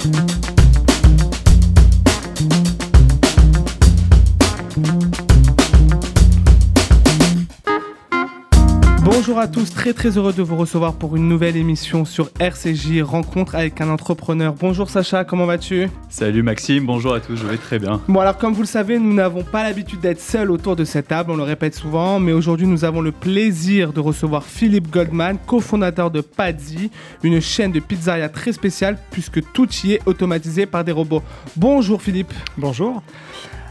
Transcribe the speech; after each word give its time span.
Thank 0.00 0.30
you. 0.30 0.39
Bonjour 9.30 9.42
à 9.42 9.46
tous, 9.46 9.70
très 9.70 9.92
très 9.92 10.18
heureux 10.18 10.32
de 10.32 10.42
vous 10.42 10.56
recevoir 10.56 10.94
pour 10.94 11.14
une 11.14 11.28
nouvelle 11.28 11.56
émission 11.56 12.04
sur 12.04 12.30
RCJ 12.40 13.00
Rencontre 13.02 13.54
avec 13.54 13.80
un 13.80 13.88
entrepreneur. 13.88 14.54
Bonjour 14.58 14.90
Sacha, 14.90 15.22
comment 15.24 15.46
vas-tu? 15.46 15.88
Salut 16.08 16.42
Maxime, 16.42 16.84
bonjour 16.84 17.14
à 17.14 17.20
tous, 17.20 17.36
je 17.36 17.46
vais 17.46 17.56
très 17.56 17.78
bien. 17.78 18.00
Bon 18.08 18.18
alors 18.18 18.38
comme 18.38 18.54
vous 18.54 18.62
le 18.62 18.66
savez, 18.66 18.98
nous 18.98 19.14
n'avons 19.14 19.44
pas 19.44 19.62
l'habitude 19.62 20.00
d'être 20.00 20.20
seuls 20.20 20.50
autour 20.50 20.74
de 20.74 20.82
cette 20.82 21.06
table, 21.06 21.30
on 21.30 21.36
le 21.36 21.44
répète 21.44 21.76
souvent, 21.76 22.18
mais 22.18 22.32
aujourd'hui 22.32 22.66
nous 22.66 22.84
avons 22.84 23.02
le 23.02 23.12
plaisir 23.12 23.92
de 23.92 24.00
recevoir 24.00 24.42
Philippe 24.42 24.90
Goldman, 24.90 25.38
cofondateur 25.46 26.10
de 26.10 26.22
Paddy, 26.22 26.90
une 27.22 27.40
chaîne 27.40 27.70
de 27.70 27.78
pizzeria 27.78 28.28
très 28.28 28.52
spéciale 28.52 28.98
puisque 29.12 29.52
tout 29.52 29.68
y 29.84 29.92
est 29.92 30.00
automatisé 30.06 30.66
par 30.66 30.82
des 30.82 30.90
robots. 30.90 31.22
Bonjour 31.56 32.02
Philippe. 32.02 32.32
Bonjour. 32.58 33.00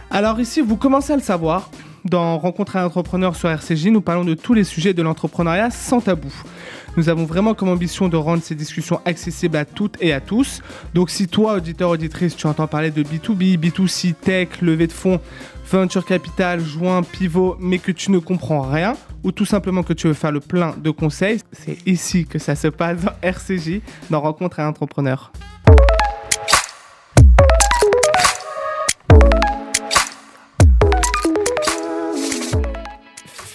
Alors 0.09 0.39
ici, 0.39 0.61
vous 0.61 0.77
commencez 0.77 1.11
à 1.11 1.17
le 1.17 1.21
savoir, 1.21 1.69
dans 2.05 2.37
Rencontre 2.37 2.77
un 2.77 2.85
entrepreneur 2.85 3.35
sur 3.35 3.49
RCJ, 3.49 3.87
nous 3.87 4.01
parlons 4.01 4.25
de 4.25 4.33
tous 4.33 4.53
les 4.53 4.63
sujets 4.63 4.93
de 4.93 5.01
l'entrepreneuriat 5.01 5.69
sans 5.69 6.01
tabou. 6.01 6.33
Nous 6.97 7.09
avons 7.09 7.25
vraiment 7.25 7.53
comme 7.53 7.69
ambition 7.69 8.09
de 8.09 8.17
rendre 8.17 8.43
ces 8.43 8.55
discussions 8.55 8.99
accessibles 9.05 9.57
à 9.57 9.65
toutes 9.65 9.95
et 10.01 10.11
à 10.13 10.19
tous. 10.19 10.61
Donc 10.93 11.09
si 11.09 11.27
toi, 11.27 11.53
auditeur, 11.53 11.89
auditrice, 11.89 12.35
tu 12.35 12.47
entends 12.47 12.67
parler 12.67 12.91
de 12.91 13.03
B2B, 13.03 13.57
B2C, 13.57 14.13
tech, 14.13 14.61
levée 14.61 14.87
de 14.87 14.91
fonds, 14.91 15.19
venture 15.69 16.05
capital, 16.05 16.59
joint, 16.59 17.03
pivot, 17.03 17.55
mais 17.59 17.77
que 17.77 17.91
tu 17.91 18.11
ne 18.11 18.19
comprends 18.19 18.61
rien, 18.61 18.95
ou 19.23 19.31
tout 19.31 19.45
simplement 19.45 19.83
que 19.83 19.93
tu 19.93 20.07
veux 20.07 20.13
faire 20.13 20.31
le 20.31 20.39
plein 20.39 20.75
de 20.77 20.89
conseils, 20.89 21.39
c'est 21.51 21.77
ici 21.87 22.25
que 22.25 22.39
ça 22.39 22.55
se 22.55 22.67
passe 22.67 23.01
dans 23.01 23.13
RCJ, 23.21 23.81
dans 24.09 24.21
Rencontre 24.21 24.59
un 24.59 24.67
entrepreneur. 24.67 25.31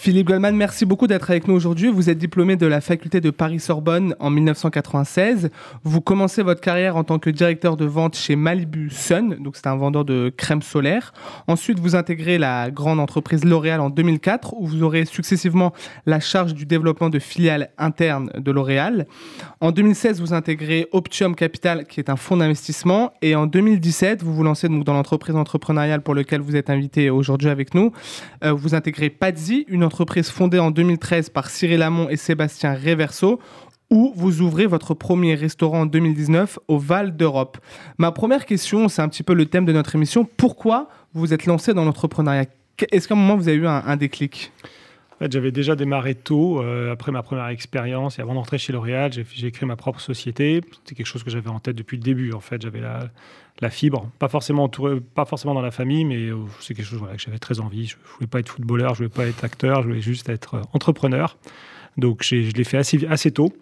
Philippe 0.04 0.26
Goldman, 0.26 0.54
merci 0.54 0.84
beaucoup 0.84 1.06
d'être 1.06 1.30
avec 1.30 1.48
nous 1.48 1.54
aujourd'hui. 1.54 1.88
Vous 1.88 2.10
êtes 2.10 2.18
diplômé 2.18 2.56
de 2.56 2.66
la 2.66 2.82
faculté 2.82 3.22
de 3.22 3.30
Paris-Sorbonne 3.30 4.14
en 4.18 4.28
1996. 4.28 5.48
Vous 5.82 6.02
commencez 6.02 6.42
votre 6.42 6.60
carrière 6.60 6.98
en 6.98 7.04
tant 7.04 7.18
que 7.18 7.30
directeur 7.30 7.78
de 7.78 7.86
vente 7.86 8.14
chez 8.14 8.36
Malibu 8.36 8.90
Sun, 8.90 9.36
donc 9.40 9.56
c'est 9.56 9.66
un 9.66 9.76
vendeur 9.76 10.04
de 10.04 10.30
crème 10.36 10.60
solaire. 10.60 11.14
Ensuite, 11.48 11.78
vous 11.78 11.96
intégrez 11.96 12.36
la 12.36 12.70
grande 12.70 13.00
entreprise 13.00 13.46
L'Oréal 13.46 13.80
en 13.80 13.88
2004, 13.88 14.52
où 14.52 14.66
vous 14.66 14.82
aurez 14.82 15.06
successivement 15.06 15.72
la 16.04 16.20
charge 16.20 16.52
du 16.52 16.66
développement 16.66 17.08
de 17.08 17.18
filiales 17.18 17.70
internes 17.78 18.28
de 18.36 18.50
L'Oréal. 18.50 19.06
En 19.62 19.72
2016, 19.72 20.20
vous 20.20 20.34
intégrez 20.34 20.86
Optium 20.92 21.34
Capital, 21.34 21.86
qui 21.86 22.00
est 22.00 22.10
un 22.10 22.16
fonds 22.16 22.36
d'investissement. 22.36 23.14
Et 23.22 23.34
en 23.36 23.46
2017, 23.46 24.22
vous 24.22 24.34
vous 24.34 24.44
lancez 24.44 24.68
donc 24.68 24.84
dans 24.84 24.92
l'entreprise 24.92 25.34
entrepreneuriale 25.34 26.02
pour 26.02 26.14
laquelle 26.14 26.42
vous 26.42 26.56
êtes 26.56 26.68
invité 26.68 27.08
aujourd'hui 27.08 27.48
avec 27.48 27.72
nous. 27.72 27.90
Euh, 28.44 28.52
vous 28.52 28.74
intégrez 28.74 29.08
Padzi, 29.08 29.64
une 29.66 29.82
entreprise 29.82 29.93
fondée 30.30 30.58
en 30.58 30.70
2013 30.70 31.30
par 31.30 31.50
Cyril 31.50 31.78
Lamont 31.78 32.08
et 32.08 32.16
Sébastien 32.16 32.74
Reverso, 32.74 33.40
où 33.90 34.12
vous 34.16 34.40
ouvrez 34.40 34.66
votre 34.66 34.94
premier 34.94 35.34
restaurant 35.34 35.82
en 35.82 35.86
2019 35.86 36.58
au 36.68 36.78
Val 36.78 37.16
d'Europe. 37.16 37.58
Ma 37.98 38.10
première 38.12 38.46
question, 38.46 38.88
c'est 38.88 39.02
un 39.02 39.08
petit 39.08 39.22
peu 39.22 39.34
le 39.34 39.46
thème 39.46 39.64
de 39.64 39.72
notre 39.72 39.94
émission. 39.94 40.26
Pourquoi 40.36 40.88
vous 41.12 41.32
êtes 41.32 41.46
lancé 41.46 41.74
dans 41.74 41.84
l'entrepreneuriat? 41.84 42.46
Est-ce 42.90 43.06
qu'à 43.06 43.14
un 43.14 43.18
moment 43.18 43.36
vous 43.36 43.48
avez 43.48 43.58
eu 43.58 43.66
un 43.66 43.96
déclic? 43.96 44.52
En 45.14 45.18
fait, 45.18 45.32
j'avais 45.32 45.52
déjà 45.52 45.76
démarré 45.76 46.16
tôt, 46.16 46.60
euh, 46.60 46.92
après 46.92 47.12
ma 47.12 47.22
première 47.22 47.46
expérience, 47.46 48.18
et 48.18 48.22
avant 48.22 48.34
d'entrer 48.34 48.58
chez 48.58 48.72
L'Oréal, 48.72 49.12
j'ai 49.12 49.52
créé 49.52 49.66
ma 49.66 49.76
propre 49.76 50.00
société. 50.00 50.60
C'était 50.72 50.96
quelque 50.96 51.06
chose 51.06 51.22
que 51.22 51.30
j'avais 51.30 51.50
en 51.50 51.60
tête 51.60 51.76
depuis 51.76 51.96
le 51.96 52.02
début. 52.02 52.32
En 52.32 52.40
fait, 52.40 52.60
j'avais 52.60 52.80
la, 52.80 53.70
fibre, 53.70 54.10
pas 54.18 54.28
forcément 54.28 54.64
entouré, 54.64 55.00
pas 55.00 55.24
forcément 55.24 55.54
dans 55.54 55.62
la 55.62 55.70
famille, 55.70 56.04
mais 56.04 56.16
euh, 56.16 56.36
c'est 56.60 56.74
quelque 56.74 56.86
chose 56.86 57.00
que 57.00 57.18
j'avais 57.18 57.38
très 57.38 57.60
envie. 57.60 57.86
Je, 57.86 57.96
je 58.04 58.14
voulais 58.14 58.26
pas 58.26 58.40
être 58.40 58.48
footballeur, 58.48 58.94
je 58.94 58.98
voulais 58.98 59.08
pas 59.08 59.26
être 59.26 59.44
acteur, 59.44 59.82
je 59.82 59.88
voulais 59.88 60.02
juste 60.02 60.28
être 60.28 60.54
euh, 60.54 60.62
entrepreneur. 60.72 61.36
Donc, 61.96 62.24
je 62.24 62.50
l'ai 62.50 62.64
fait 62.64 62.78
assez 62.78 63.30
tôt. 63.30 63.52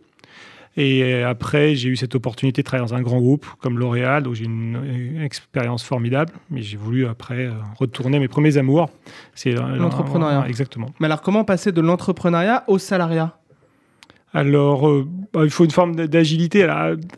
Et 0.76 1.02
euh, 1.02 1.28
après, 1.28 1.74
j'ai 1.74 1.88
eu 1.90 1.96
cette 1.96 2.14
opportunité 2.14 2.62
de 2.62 2.66
travailler 2.66 2.88
dans 2.88 2.94
un 2.94 3.02
grand 3.02 3.20
groupe 3.20 3.46
comme 3.60 3.78
L'Oréal, 3.78 4.26
où 4.26 4.34
j'ai 4.34 4.44
une, 4.44 4.80
une 4.84 5.22
expérience 5.22 5.84
formidable. 5.84 6.32
Mais 6.50 6.62
j'ai 6.62 6.76
voulu 6.76 7.06
après 7.06 7.46
euh, 7.46 7.52
retourner 7.76 8.16
à 8.16 8.20
mes 8.20 8.28
premiers 8.28 8.56
amours. 8.56 8.88
C'est 9.34 9.58
euh, 9.58 9.76
L'entrepreneuriat. 9.76 10.46
Exactement. 10.48 10.88
Mais 10.98 11.06
alors, 11.06 11.20
comment 11.20 11.44
passer 11.44 11.72
de 11.72 11.80
l'entrepreneuriat 11.80 12.64
au 12.68 12.78
salariat? 12.78 13.36
Alors, 14.34 14.88
euh, 14.88 15.06
bah, 15.32 15.44
il 15.44 15.50
faut 15.50 15.64
une 15.64 15.70
forme 15.70 15.94
d'agilité. 15.94 16.66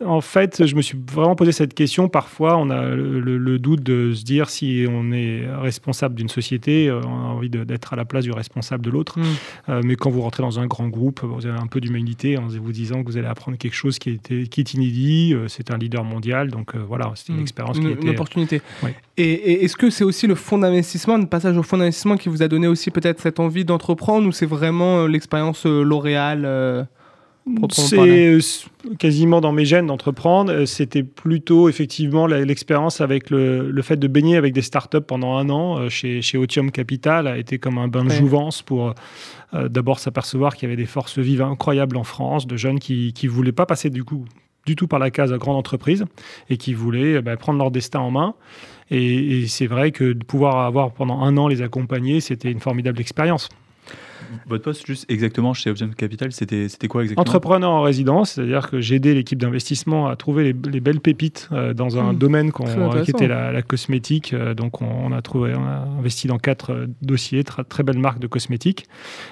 En 0.05 0.19
fait, 0.19 0.65
je 0.65 0.75
me 0.75 0.81
suis 0.81 0.97
vraiment 1.09 1.35
posé 1.35 1.53
cette 1.53 1.73
question. 1.73 2.09
Parfois, 2.09 2.57
on 2.57 2.69
a 2.69 2.89
le, 2.89 3.57
doute 3.57 3.81
de 3.83 4.13
se 4.13 4.23
dire 4.23 4.49
si 4.49 4.85
on 4.89 5.11
est 5.13 5.47
responsable 5.47 6.15
d'une 6.15 6.27
société, 6.27 6.89
euh, 6.89 6.99
on 7.05 7.15
a 7.15 7.27
envie 7.27 7.49
d'être 7.49 7.93
à 7.93 7.95
la 7.95 8.03
place 8.03 8.25
du 8.25 8.31
responsable 8.31 8.83
de 8.83 8.89
l'autre. 8.89 9.17
Hmm. 9.17 9.23
Euh, 9.69 9.81
mais 9.85 9.95
quand 9.95 10.09
vous 10.09 10.21
rentrez 10.21 10.43
dans 10.43 10.59
un 10.59 10.67
grand 10.67 10.89
groupe, 10.89 11.21
vous 11.23 11.45
avez 11.45 11.57
un 11.57 11.67
peu 11.67 11.79
d'humanité 11.79 12.37
en 12.37 12.47
vous 12.47 12.71
disant 12.73 13.01
que 13.01 13.09
vous 13.09 13.17
allez 13.17 13.27
apprendre 13.27 13.57
quelque 13.57 13.75
chose 13.75 13.97
qui, 13.97 14.09
était, 14.09 14.43
qui 14.43 14.59
est 14.59 14.73
inédit. 14.73 15.33
C'est 15.47 15.71
un 15.71 15.77
leader 15.77 16.03
mondial. 16.03 16.49
Donc, 16.51 16.75
voilà, 16.75 17.11
c'était 17.15 17.31
une 17.31 17.35
Hmm. 17.35 17.41
expérience 17.45 17.77
une, 17.77 17.83
qui 17.83 17.91
une 17.91 17.97
était... 17.97 18.09
opportunité. 18.09 18.61
Oui. 18.81 18.89
Et, 19.17 19.23
et 19.31 19.65
est-ce 19.65 19.77
que 19.77 19.89
c'est 19.89 20.03
aussi 20.03 20.25
le 20.25 20.35
fonds 20.35 20.57
d'investissement, 20.57 21.17
le 21.17 21.27
passage 21.27 21.57
au 21.57 21.63
fonds 21.63 21.77
d'investissement 21.77 22.17
qui 22.17 22.27
vous 22.27 22.41
a 22.41 22.47
donné 22.47 22.67
aussi 22.67 22.91
peut-être 22.91 23.21
cette 23.21 23.39
envie 23.39 23.63
d'entreprendre 23.63 24.27
ou 24.27 24.31
c'est 24.31 24.45
vraiment 24.45 25.05
l'expérience 25.05 25.65
L'Oréal 25.65 26.87
C'est 27.71 27.97
euh, 27.99 28.39
quasiment 28.97 29.39
dans 29.39 29.51
mes 29.51 29.65
gènes 29.65 29.87
d'entreprendre. 29.87 30.51
Euh, 30.51 30.65
C'était 30.65 31.03
plutôt 31.03 31.69
effectivement 31.69 32.25
l'expérience 32.27 33.01
avec 33.01 33.29
le, 33.29 33.69
le 33.69 33.81
fait 33.81 33.97
de 33.97 34.07
baigner 34.07 34.35
avec 34.35 34.53
des 34.53 34.63
startups 34.63 35.01
pendant 35.01 35.37
un 35.37 35.49
an 35.49 35.77
euh, 35.79 35.89
chez, 35.89 36.21
chez 36.23 36.37
Otium 36.37 36.71
Capital 36.71 37.27
a 37.27 37.37
été 37.37 37.59
comme 37.59 37.77
un 37.77 37.87
bain 37.87 38.03
de 38.03 38.09
Ouais. 38.09 38.15
jouvence 38.17 38.61
pour 38.63 38.93
euh, 39.53 39.69
d'abord 39.69 39.99
s'apercevoir 39.99 40.55
qu'il 40.55 40.67
y 40.67 40.71
avait 40.71 40.81
des 40.81 40.87
forces 40.87 41.19
vives 41.19 41.41
incroyables 41.43 41.97
en 41.97 42.03
France, 42.03 42.47
de 42.47 42.57
jeunes 42.57 42.79
qui 42.79 43.13
ne 43.23 43.29
voulaient 43.29 43.51
pas 43.51 43.65
passer 43.67 43.89
du 43.89 44.03
coup 44.03 44.25
du 44.65 44.75
tout 44.75 44.87
par 44.87 44.97
la 44.97 45.11
case 45.11 45.31
grande 45.33 45.57
entreprise 45.57 46.03
et 46.49 46.57
qui 46.57 46.73
voulaient 46.73 47.21
bah, 47.21 47.37
prendre 47.37 47.59
leur 47.59 47.69
destin 47.69 47.99
en 47.99 48.09
main. 48.09 48.33
Et, 48.89 49.41
et 49.41 49.47
c'est 49.47 49.67
vrai 49.67 49.91
que 49.91 50.13
de 50.13 50.23
pouvoir 50.23 50.65
avoir 50.65 50.91
pendant 50.91 51.21
un 51.21 51.37
an 51.37 51.47
les 51.47 51.61
accompagner, 51.61 52.19
c'était 52.21 52.51
une 52.51 52.59
formidable 52.59 52.99
expérience. 52.99 53.49
Votre 54.47 54.63
poste, 54.63 54.85
juste 54.85 55.05
exactement 55.09 55.53
chez 55.53 55.69
Option 55.69 55.89
Capital, 55.95 56.31
c'était 56.31 56.69
c'était 56.69 56.87
quoi 56.87 57.01
exactement? 57.03 57.21
Entrepreneur 57.21 57.71
en 57.71 57.81
résidence, 57.81 58.31
c'est-à-dire 58.31 58.69
que 58.69 58.79
j'ai 58.81 58.95
aidé 58.95 59.13
l'équipe 59.13 59.39
d'investissement 59.39 60.07
à 60.07 60.15
trouver 60.15 60.43
les, 60.53 60.55
les 60.71 60.79
belles 60.79 60.99
pépites 61.01 61.49
euh, 61.51 61.73
dans 61.73 61.97
un 61.97 62.13
Mmh. 62.13 62.17
domaine 62.17 62.51
euh, 62.61 63.03
qui 63.03 63.11
était 63.11 63.27
la, 63.27 63.51
la 63.51 63.61
cosmétique. 63.61 64.33
Euh, 64.33 64.53
donc 64.53 64.81
on, 64.81 64.85
on 64.85 65.11
a 65.11 65.21
trouvé, 65.21 65.53
on 65.55 65.63
a 65.65 65.87
investi 65.99 66.27
dans 66.27 66.37
quatre 66.37 66.71
euh, 66.71 66.87
dossiers, 67.01 67.43
très 67.43 67.83
belles 67.83 67.97
marques 67.99 68.19
de 68.19 68.27
cosmétiques, 68.27 68.85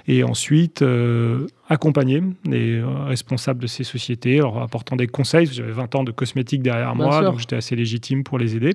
et 0.08 0.24
ensuite 0.24 0.82
euh, 0.82 1.48
accompagner 1.70 2.22
les 2.46 2.82
responsables 3.08 3.60
de 3.62 3.68
ces 3.68 3.84
sociétés, 3.84 4.42
en 4.42 4.54
leur 4.54 4.64
apportant 4.64 4.96
des 4.96 5.08
conseils. 5.08 5.46
J'avais 5.48 5.72
20 5.72 5.96
ans 5.96 6.04
de 6.04 6.12
cosmétique 6.12 6.62
derrière 6.62 6.96
Bien 6.96 7.06
moi, 7.06 7.20
sûr. 7.20 7.32
donc 7.32 7.40
j'étais 7.40 7.56
assez 7.56 7.76
légitime 7.76 8.24
pour 8.24 8.38
les 8.38 8.56
aider. 8.56 8.74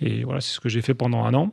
Et 0.00 0.24
voilà, 0.24 0.40
c'est 0.40 0.54
ce 0.54 0.60
que 0.60 0.68
j'ai 0.68 0.82
fait 0.82 0.94
pendant 0.94 1.24
un 1.24 1.34
an. 1.34 1.52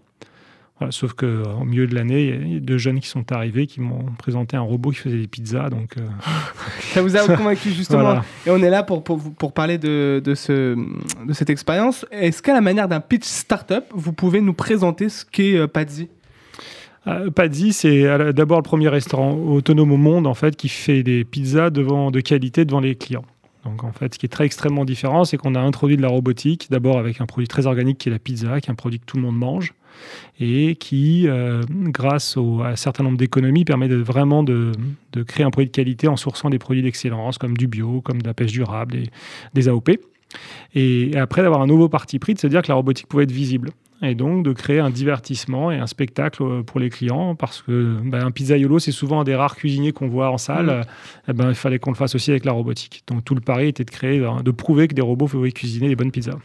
Voilà, 0.80 0.94
sauf 0.94 1.12
qu'au 1.12 1.66
milieu 1.66 1.88
de 1.88 1.96
l'année, 1.96 2.28
il 2.28 2.54
y 2.54 2.58
a 2.58 2.60
deux 2.62 2.78
jeunes 2.78 3.02
qui 3.02 3.10
sont 3.10 3.34
arrivés 3.34 3.68
qui 3.68 3.82
m'ont 3.82 4.06
présenté 4.18 4.56
un 4.56 4.62
robot 4.62 4.92
qui 4.92 4.98
faisait 4.98 5.18
des 5.18 5.28
pizzas. 5.28 5.70
Donc, 5.70 5.98
euh, 5.98 6.08
Ça 6.94 7.02
vous 7.02 7.18
a 7.18 7.28
convaincu 7.36 7.72
justement 7.72 8.02
Voilà. 8.02 8.26
Et 8.48 8.50
on 8.50 8.58
est 8.64 8.70
là 8.70 8.84
pour, 8.84 9.04
pour, 9.04 9.20
pour 9.34 9.52
parler 9.52 9.78
de, 9.78 10.22
de, 10.24 10.36
ce, 10.36 10.76
de 11.26 11.34
cette 11.34 11.50
expérience. 11.50 12.06
Est-ce 12.12 12.42
qu'à 12.42 12.54
la 12.54 12.62
manière 12.62 12.88
d'un 12.88 13.02
pitch 13.02 13.26
startup, 13.26 13.84
vous 13.94 14.14
pouvez 14.14 14.40
nous 14.40 14.54
présenter 14.54 15.10
ce 15.10 15.26
qu'est 15.26 15.58
euh, 15.58 15.68
Padzi? 15.68 16.08
Euh, 17.08 17.30
Paddy, 17.30 17.74
c'est 17.74 18.34
d'abord 18.34 18.60
le 18.60 18.64
premier 18.64 18.88
restaurant 18.88 19.34
autonome 19.34 19.92
au 19.92 19.98
monde 19.98 20.28
en 20.28 20.34
fait 20.34 20.56
qui 20.56 20.70
fait 20.70 21.04
des 21.04 21.26
pizzas 21.26 21.72
devant, 21.72 22.10
de 22.10 22.22
qualité 22.22 22.64
devant 22.64 22.80
les 22.80 22.96
clients. 22.96 23.26
Donc 23.66 23.84
en 23.84 23.92
fait, 23.92 24.14
ce 24.14 24.20
qui 24.20 24.26
est 24.26 24.30
très 24.30 24.46
extrêmement 24.46 24.86
différent, 24.86 25.26
c'est 25.26 25.36
qu'on 25.36 25.56
a 25.56 25.60
introduit 25.60 25.98
de 25.98 26.02
la 26.02 26.08
robotique, 26.08 26.68
d'abord 26.70 26.98
avec 26.98 27.20
un 27.20 27.26
produit 27.26 27.48
très 27.48 27.68
organique 27.68 27.98
qui 27.98 28.10
est 28.10 28.12
la 28.12 28.20
pizza, 28.20 28.62
qui 28.62 28.70
est 28.70 28.72
un 28.72 28.76
produit 28.76 29.00
que 29.00 29.06
tout 29.06 29.18
le 29.18 29.24
monde 29.24 29.38
mange, 29.38 29.74
et 30.40 30.76
qui, 30.76 31.28
euh, 31.28 31.62
grâce 31.70 32.38
au- 32.38 32.62
à 32.62 32.70
un 32.70 32.76
certain 32.76 33.04
nombre 33.04 33.18
d'économies, 33.18 33.66
permet 33.66 33.88
de, 33.88 33.96
vraiment 33.98 34.44
de, 34.44 34.72
de 35.14 35.24
créer 35.24 35.46
un 35.46 35.50
produit 35.52 35.68
de 35.68 35.76
qualité 35.76 36.08
en 36.08 36.18
sourçant 36.18 36.50
des 36.50 36.60
produits 36.60 36.82
d'excellence 36.84 37.38
comme 37.38 37.58
du 37.58 37.68
bio, 37.68 38.02
comme 38.02 38.22
de 38.22 38.28
la 38.28 38.34
pêche 38.34 38.52
durable, 38.52 38.96
et 38.96 39.04
des 39.54 39.68
AOP. 39.68 39.90
Et 40.76 41.18
après 41.18 41.42
d'avoir 41.42 41.62
un 41.62 41.68
nouveau 41.68 41.90
parti 41.90 42.20
pris, 42.20 42.34
de 42.36 42.40
se 42.40 42.48
dire 42.48 42.62
que 42.62 42.68
la 42.68 42.76
robotique 42.76 43.08
pouvait 43.08 43.24
être 43.24 43.32
visible 43.32 43.72
et 44.02 44.16
donc 44.16 44.46
de 44.46 44.54
créer 44.54 44.80
un 44.80 44.92
divertissement 44.92 45.72
et 45.72 45.78
un 45.78 45.88
spectacle 45.88 46.42
euh, 46.44 46.64
pour 46.64 46.80
les 46.80 46.90
clients 46.90 47.36
parce 47.36 47.62
que 47.62 47.98
ben, 48.02 48.26
un 48.28 48.32
pizzaiolo 48.32 48.80
c'est 48.80 48.94
souvent 48.94 49.20
un 49.20 49.24
des 49.26 49.36
rares 49.36 49.58
cuisiniers 49.58 49.92
qu'on 49.92 50.08
voit 50.08 50.30
en 50.30 50.38
salle. 50.38 50.70
Euh, 50.70 50.82
eh 51.28 51.34
ben, 51.34 51.50
il 51.50 51.56
fallait 51.56 51.80
qu'on 51.80 51.90
le 51.92 51.98
fasse 51.98 52.16
aussi 52.16 52.32
avec 52.32 52.46
la 52.46 52.54
robotique 52.54 53.04
donc 53.08 53.26
tout 53.26 53.36
le 53.36 53.42
pari 53.42 53.68
était 53.68 53.84
de 53.84 53.92
créer 53.92 54.20
de 54.20 54.52
prouver 54.52 54.88
que 54.88 54.94
des 54.94 55.02
robots 55.02 55.26
pouvaient 55.28 55.52
cuisiner 55.52 55.90
des 55.90 55.98
bonnes 55.98 56.12
pizzas 56.12 56.38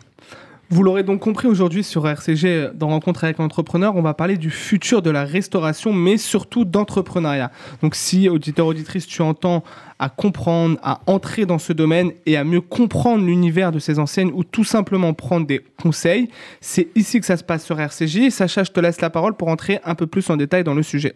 Vous 0.70 0.82
l'aurez 0.82 1.02
donc 1.02 1.20
compris 1.20 1.46
aujourd'hui 1.46 1.84
sur 1.84 2.08
RCG, 2.08 2.70
dans 2.74 2.88
Rencontre 2.88 3.24
avec 3.24 3.38
l'entrepreneur, 3.38 3.96
on 3.96 4.02
va 4.02 4.14
parler 4.14 4.36
du 4.36 4.50
futur 4.50 5.02
de 5.02 5.10
la 5.10 5.24
restauration, 5.24 5.92
mais 5.92 6.16
surtout 6.16 6.64
d'entrepreneuriat. 6.64 7.50
Donc 7.82 7.94
si, 7.94 8.28
auditeur, 8.28 8.66
auditrice, 8.66 9.06
tu 9.06 9.20
entends 9.22 9.62
à 9.98 10.08
comprendre, 10.08 10.78
à 10.82 11.00
entrer 11.06 11.44
dans 11.44 11.58
ce 11.58 11.72
domaine 11.72 12.12
et 12.26 12.36
à 12.36 12.44
mieux 12.44 12.62
comprendre 12.62 13.24
l'univers 13.24 13.72
de 13.72 13.78
ces 13.78 13.98
enseignes 13.98 14.32
ou 14.34 14.42
tout 14.42 14.64
simplement 14.64 15.12
prendre 15.12 15.46
des 15.46 15.60
conseils, 15.82 16.28
c'est 16.60 16.88
ici 16.94 17.20
que 17.20 17.26
ça 17.26 17.36
se 17.36 17.44
passe 17.44 17.64
sur 17.64 17.78
RCG. 17.78 18.30
Sacha, 18.30 18.64
je 18.64 18.70
te 18.70 18.80
laisse 18.80 19.00
la 19.00 19.10
parole 19.10 19.34
pour 19.34 19.48
entrer 19.48 19.80
un 19.84 19.94
peu 19.94 20.06
plus 20.06 20.28
en 20.30 20.36
détail 20.36 20.64
dans 20.64 20.74
le 20.74 20.82
sujet. 20.82 21.14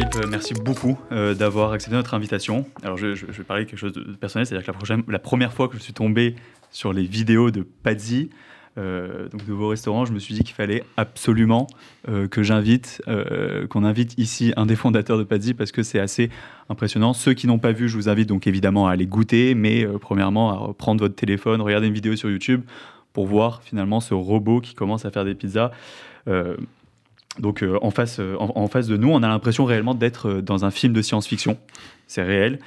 Euh, 0.00 0.26
merci 0.28 0.54
beaucoup 0.54 0.98
euh, 1.12 1.34
d'avoir 1.34 1.72
accepté 1.72 1.94
notre 1.94 2.14
invitation. 2.14 2.64
Alors 2.82 2.96
je, 2.96 3.08
vais 3.08 3.44
parler 3.44 3.64
de 3.64 3.70
quelque 3.70 3.78
chose 3.78 3.92
de 3.92 4.02
personnel, 4.16 4.46
c'est-à-dire 4.46 4.72
que 4.72 5.10
la, 5.10 5.18
première 5.18 5.52
fois 5.52 5.68
que 5.68 5.76
je 5.76 5.82
suis 5.82 5.92
tombé 5.92 6.36
sur 6.70 6.92
les 6.92 7.04
vidéos 7.04 7.50
de 7.50 7.62
Paddy, 7.62 8.30
euh, 8.78 9.28
donc 9.28 9.44
de 9.46 9.52
vos 9.52 9.68
restaurants, 9.68 10.06
je 10.06 10.12
me 10.12 10.18
suis 10.18 10.34
dit 10.34 10.42
qu'il 10.42 10.54
fallait 10.54 10.84
absolument 10.96 11.66
que 12.30 12.42
j'invite, 12.42 13.02
qu'on 13.68 13.84
invite 13.84 14.16
ici 14.16 14.52
un 14.56 14.66
des 14.66 14.76
fondateurs 14.76 15.18
de 15.18 15.24
Paddy 15.24 15.54
parce 15.54 15.72
que 15.72 15.82
c'est 15.82 16.00
assez 16.00 16.30
impressionnant. 16.68 17.12
Ceux 17.12 17.34
qui 17.34 17.46
n'ont 17.46 17.58
pas 17.58 17.72
vu, 17.72 17.88
je 17.88 17.96
vous 17.96 18.08
invite 18.08 18.28
donc 18.28 18.46
évidemment 18.46 18.88
à 18.88 18.92
aller 18.92 19.06
goûter, 19.06 19.54
mais 19.54 19.86
premièrement 20.00 20.70
à 20.70 20.74
prendre 20.74 21.00
votre 21.00 21.16
téléphone, 21.16 21.60
regarder 21.60 21.88
une 21.88 21.94
vidéo 21.94 22.16
sur 22.16 22.30
YouTube 22.30 22.62
pour 23.12 23.26
voir 23.26 23.62
finalement 23.62 24.00
ce 24.00 24.14
robot 24.14 24.60
qui 24.60 24.74
commence 24.74 25.04
à 25.04 25.10
faire 25.10 25.24
des 25.24 25.34
pizzas. 25.34 25.72
Donc 27.38 27.62
euh, 27.62 27.78
en, 27.80 27.90
face, 27.90 28.18
euh, 28.18 28.36
en, 28.38 28.66
face 28.66 28.86
de 28.86 28.96
nous, 28.96 29.08
on 29.08 29.22
a 29.22 29.28
l'impression 29.28 29.64
réellement 29.64 29.94
d'être 29.94 30.28
euh, 30.28 30.42
dans 30.42 30.64
un 30.64 30.70
film 30.70 30.92
de 30.92 31.02
science-fiction. 31.02 31.58
C'est 32.06 32.22
réel. 32.22 32.58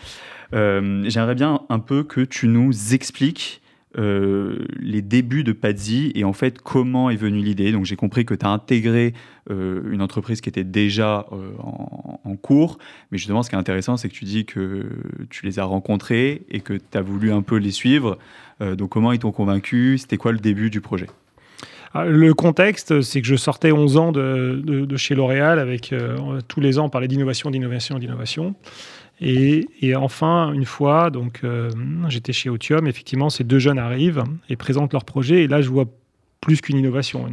J'aimerais 0.51 1.33
bien 1.33 1.61
un 1.69 1.79
peu 1.79 2.03
que 2.03 2.21
tu 2.21 2.47
nous 2.47 2.93
expliques 2.93 3.61
les 3.95 5.01
débuts 5.01 5.43
de 5.43 5.51
Padzi 5.51 6.11
et 6.13 6.23
en 6.23 6.33
fait 6.33 6.61
comment 6.61 7.09
est 7.09 7.15
venue 7.15 7.41
l'idée. 7.41 7.71
Donc 7.71 7.85
j'ai 7.85 7.95
compris 7.95 8.23
que 8.23 8.35
tu 8.35 8.45
as 8.45 8.49
intégré 8.49 9.15
une 9.49 10.01
entreprise 10.01 10.41
qui 10.41 10.49
était 10.49 10.63
déjà 10.63 11.25
en, 11.31 12.19
en, 12.23 12.35
cours, 12.35 12.77
mais 13.11 13.17
justement 13.17 13.41
ce 13.41 13.49
qui 13.49 13.55
est 13.55 13.59
intéressant 13.59 13.97
c'est 13.97 14.09
que 14.09 14.13
tu 14.13 14.25
dis 14.25 14.45
que 14.45 14.87
tu 15.31 15.47
les 15.47 15.57
as 15.57 15.65
rencontrés 15.65 16.45
et 16.49 16.59
que 16.59 16.73
tu 16.73 16.97
as 16.97 17.01
voulu 17.01 17.31
un 17.31 17.41
peu 17.41 17.55
les 17.55 17.71
suivre. 17.71 18.19
donc 18.61 18.89
comment 18.89 19.11
ils 19.11 19.19
t'ont 19.19 19.31
convaincu? 19.31 19.97
C'était 19.97 20.17
quoi 20.17 20.33
le 20.33 20.39
début 20.39 20.69
du 20.69 20.81
projet? 20.81 21.07
Le 21.95 22.33
contexte, 22.33 23.01
c'est 23.01 23.21
que 23.21 23.27
je 23.27 23.35
sortais 23.35 23.71
11 23.71 23.97
ans 23.97 24.11
de, 24.11 24.95
chez 24.97 25.15
L'Oréal 25.15 25.59
avec 25.59 25.93
euh, 25.93 26.41
tous 26.47 26.59
les 26.59 26.79
ans 26.79 26.85
on 26.85 26.89
parlait 26.89 27.07
d'innovation, 27.07 27.51
d'innovation, 27.51 27.99
d'innovation. 27.99 28.55
Et, 29.21 29.95
enfin, 29.95 30.51
une 30.53 30.65
fois, 30.65 31.09
donc 31.09 31.41
euh, 31.43 31.69
j'étais 32.09 32.33
chez 32.33 32.49
Otium, 32.49 32.87
effectivement, 32.87 33.29
ces 33.29 33.43
deux 33.43 33.59
jeunes 33.59 33.79
arrivent 33.79 34.23
et 34.49 34.55
présentent 34.55 34.91
leur 34.91 35.05
projet. 35.05 35.43
Et 35.43 35.47
là, 35.47 35.61
je 35.61 35.69
vois 35.69 35.85
plus 36.43 36.59
qu'une 36.59 36.77
innovation, 36.77 37.25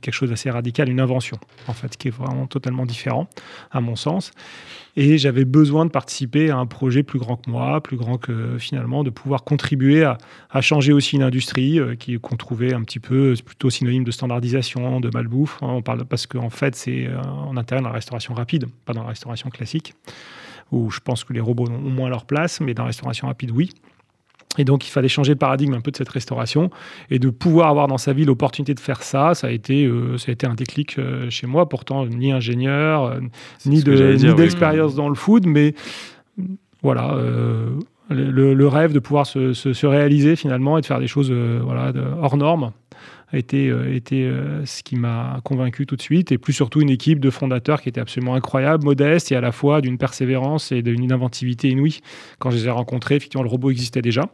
quelque 0.00 0.14
chose 0.14 0.30
d'assez 0.30 0.50
radical, 0.50 0.88
une 0.88 1.00
invention, 1.00 1.36
en 1.68 1.74
fait, 1.74 1.98
qui 1.98 2.08
est 2.08 2.10
vraiment 2.10 2.46
totalement 2.46 2.86
différent, 2.86 3.28
à 3.70 3.82
mon 3.82 3.94
sens. 3.94 4.32
Et 4.96 5.18
j'avais 5.18 5.44
besoin 5.44 5.84
de 5.84 5.90
participer 5.90 6.48
à 6.48 6.56
un 6.56 6.64
projet 6.64 7.02
plus 7.02 7.18
grand 7.18 7.36
que 7.36 7.50
moi, 7.50 7.82
plus 7.82 7.98
grand 7.98 8.16
que 8.16 8.56
finalement, 8.58 9.04
de 9.04 9.10
pouvoir 9.10 9.44
contribuer 9.44 10.02
à, 10.04 10.60
changer 10.62 10.94
aussi 10.94 11.16
une 11.16 11.22
industrie 11.22 11.78
euh, 11.78 11.94
qui 11.94 12.18
qu'on 12.18 12.36
trouvait 12.36 12.72
un 12.72 12.82
petit 12.82 13.00
peu 13.00 13.34
plutôt 13.44 13.68
synonyme 13.68 14.04
de 14.04 14.10
standardisation, 14.10 15.00
de 15.00 15.10
malbouffe. 15.12 15.58
Hein, 15.62 15.68
on 15.68 15.82
parle 15.82 16.06
parce 16.06 16.26
qu'en 16.26 16.48
fait, 16.48 16.74
c'est 16.74 17.06
euh, 17.06 17.20
en 17.20 17.58
interne 17.58 17.82
dans 17.82 17.90
la 17.90 17.96
restauration 17.96 18.32
rapide, 18.32 18.66
pas 18.86 18.94
dans 18.94 19.02
la 19.02 19.10
restauration 19.10 19.50
classique, 19.50 19.94
où 20.72 20.90
je 20.90 21.00
pense 21.00 21.22
que 21.24 21.34
les 21.34 21.40
robots 21.40 21.68
ont 21.68 21.90
moins 21.90 22.08
leur 22.08 22.24
place, 22.24 22.60
mais 22.60 22.72
dans 22.72 22.84
la 22.84 22.88
restauration 22.88 23.26
rapide, 23.26 23.50
oui. 23.50 23.70
Et 24.58 24.64
donc, 24.64 24.86
il 24.86 24.90
fallait 24.90 25.08
changer 25.08 25.32
le 25.32 25.38
paradigme 25.38 25.74
un 25.74 25.80
peu 25.80 25.90
de 25.90 25.96
cette 25.96 26.08
restauration 26.08 26.70
et 27.10 27.18
de 27.18 27.30
pouvoir 27.30 27.68
avoir 27.68 27.88
dans 27.88 27.98
sa 27.98 28.12
vie 28.12 28.24
l'opportunité 28.24 28.74
de 28.74 28.80
faire 28.80 29.02
ça. 29.02 29.34
Ça 29.34 29.48
a 29.48 29.50
été, 29.50 29.84
euh, 29.84 30.16
ça 30.18 30.30
a 30.30 30.32
été 30.32 30.46
un 30.46 30.54
déclic 30.54 30.98
euh, 30.98 31.28
chez 31.30 31.46
moi. 31.46 31.68
Pourtant, 31.68 32.06
ni 32.06 32.32
ingénieur, 32.32 33.04
euh, 33.04 33.20
ni 33.66 33.82
d'expérience 33.82 34.94
dans 34.94 35.08
le 35.08 35.14
food, 35.14 35.46
mais 35.46 35.74
voilà, 36.82 37.16
le, 38.10 38.66
rêve 38.68 38.92
de 38.92 38.98
pouvoir 38.98 39.26
se, 39.26 39.54
se, 39.54 39.86
réaliser 39.86 40.36
finalement 40.36 40.76
et 40.76 40.82
de 40.82 40.86
faire 40.86 41.00
des 41.00 41.06
choses 41.06 41.32
voilà, 41.32 41.94
hors 42.20 42.36
normes 42.36 42.72
a 43.32 43.38
été, 43.38 43.72
été 43.90 44.30
ce 44.66 44.82
qui 44.82 44.96
m'a 44.96 45.40
convaincu 45.44 45.86
tout 45.86 45.96
de 45.96 46.02
suite. 46.02 46.30
Et 46.30 46.36
plus 46.36 46.52
surtout, 46.52 46.82
une 46.82 46.90
équipe 46.90 47.20
de 47.20 47.30
fondateurs 47.30 47.80
qui 47.80 47.88
était 47.88 48.02
absolument 48.02 48.34
incroyable, 48.34 48.84
modeste 48.84 49.32
et 49.32 49.36
à 49.36 49.40
la 49.40 49.50
fois 49.50 49.80
d'une 49.80 49.96
persévérance 49.96 50.72
et 50.72 50.82
d'une 50.82 51.10
inventivité 51.10 51.70
inouïe. 51.70 52.00
Quand 52.38 52.50
je 52.50 52.56
les 52.56 52.66
ai 52.66 52.70
rencontrés, 52.70 53.16
effectivement, 53.16 53.44
le 53.44 53.48
robot 53.48 53.70
existait 53.70 54.02
déjà. 54.02 54.28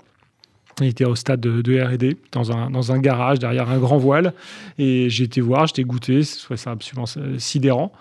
Il 0.80 0.88
était 0.88 1.04
au 1.04 1.14
stade 1.14 1.40
de, 1.40 1.80
RD, 1.80 2.16
dans 2.32 2.52
un, 2.52 2.70
dans 2.70 2.92
un, 2.92 2.98
garage, 2.98 3.38
derrière 3.38 3.68
un 3.70 3.78
grand 3.78 3.98
voile. 3.98 4.32
Et 4.78 5.10
j'ai 5.10 5.24
été 5.24 5.40
voir, 5.40 5.66
j'étais 5.66 5.84
goûté, 5.84 6.22
c'est 6.22 6.68
absolument 6.68 7.06
sidérant. 7.38 7.92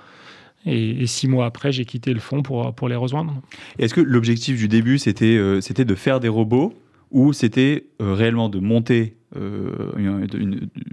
Et, 0.66 1.06
six 1.08 1.28
mois 1.28 1.46
après, 1.46 1.72
j'ai 1.72 1.86
quitté 1.86 2.14
le 2.14 2.20
fond 2.20 2.42
pour, 2.42 2.74
pour 2.74 2.90
les 2.90 2.96
rejoindre. 2.96 3.42
Est-ce 3.78 3.94
que 3.94 4.02
l'objectif 4.02 4.58
du 4.58 4.68
début, 4.68 4.98
c'était 4.98 5.38
euh, 5.38 5.62
c'était 5.62 5.86
de 5.86 5.96
faire 5.96 6.20
des 6.20 6.28
robots 6.28 6.74
ou 7.12 7.34
c'était 7.34 7.86
euh, 8.02 8.14
réellement 8.14 8.50
de 8.50 8.60
monter 8.60 9.16
euh, 9.36 10.28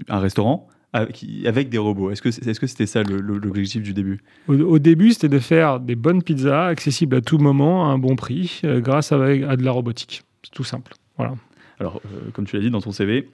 un 0.08 0.18
restaurant 0.18 0.68
avec 0.92 1.68
des 1.68 1.78
robots? 1.78 2.10
Est-ce 2.10 2.22
que 2.22 2.30
-ce 2.30 2.66
c'était 2.66 2.86
ça 2.86 3.02
l'objectif 3.02 3.82
du 3.82 3.92
début? 3.92 4.20
Au, 4.48 4.78
début, 4.78 5.12
c'était 5.12 5.28
de 5.28 5.38
faire 5.38 5.78
des 5.78 5.94
bonnes 5.94 6.22
pizzas 6.22 6.68
accessibles 6.68 7.16
à 7.16 7.20
tout 7.20 7.36
moment, 7.36 7.90
à 7.90 7.92
un 7.92 7.98
bon 7.98 8.16
prix, 8.16 8.62
grâce 8.64 9.12
à, 9.12 9.16
à 9.16 9.56
de 9.56 9.62
la 9.62 9.72
robotique. 9.72 10.22
C'est 10.42 10.52
tout 10.52 10.64
simple. 10.64 10.94
Voilà. 11.18 11.34
Alors, 11.78 12.00
euh, 12.06 12.30
comme 12.32 12.46
tu 12.46 12.56
l'as 12.56 12.62
dit 12.62 12.70
dans 12.70 12.80
ton 12.80 12.92
CV, 12.92 13.28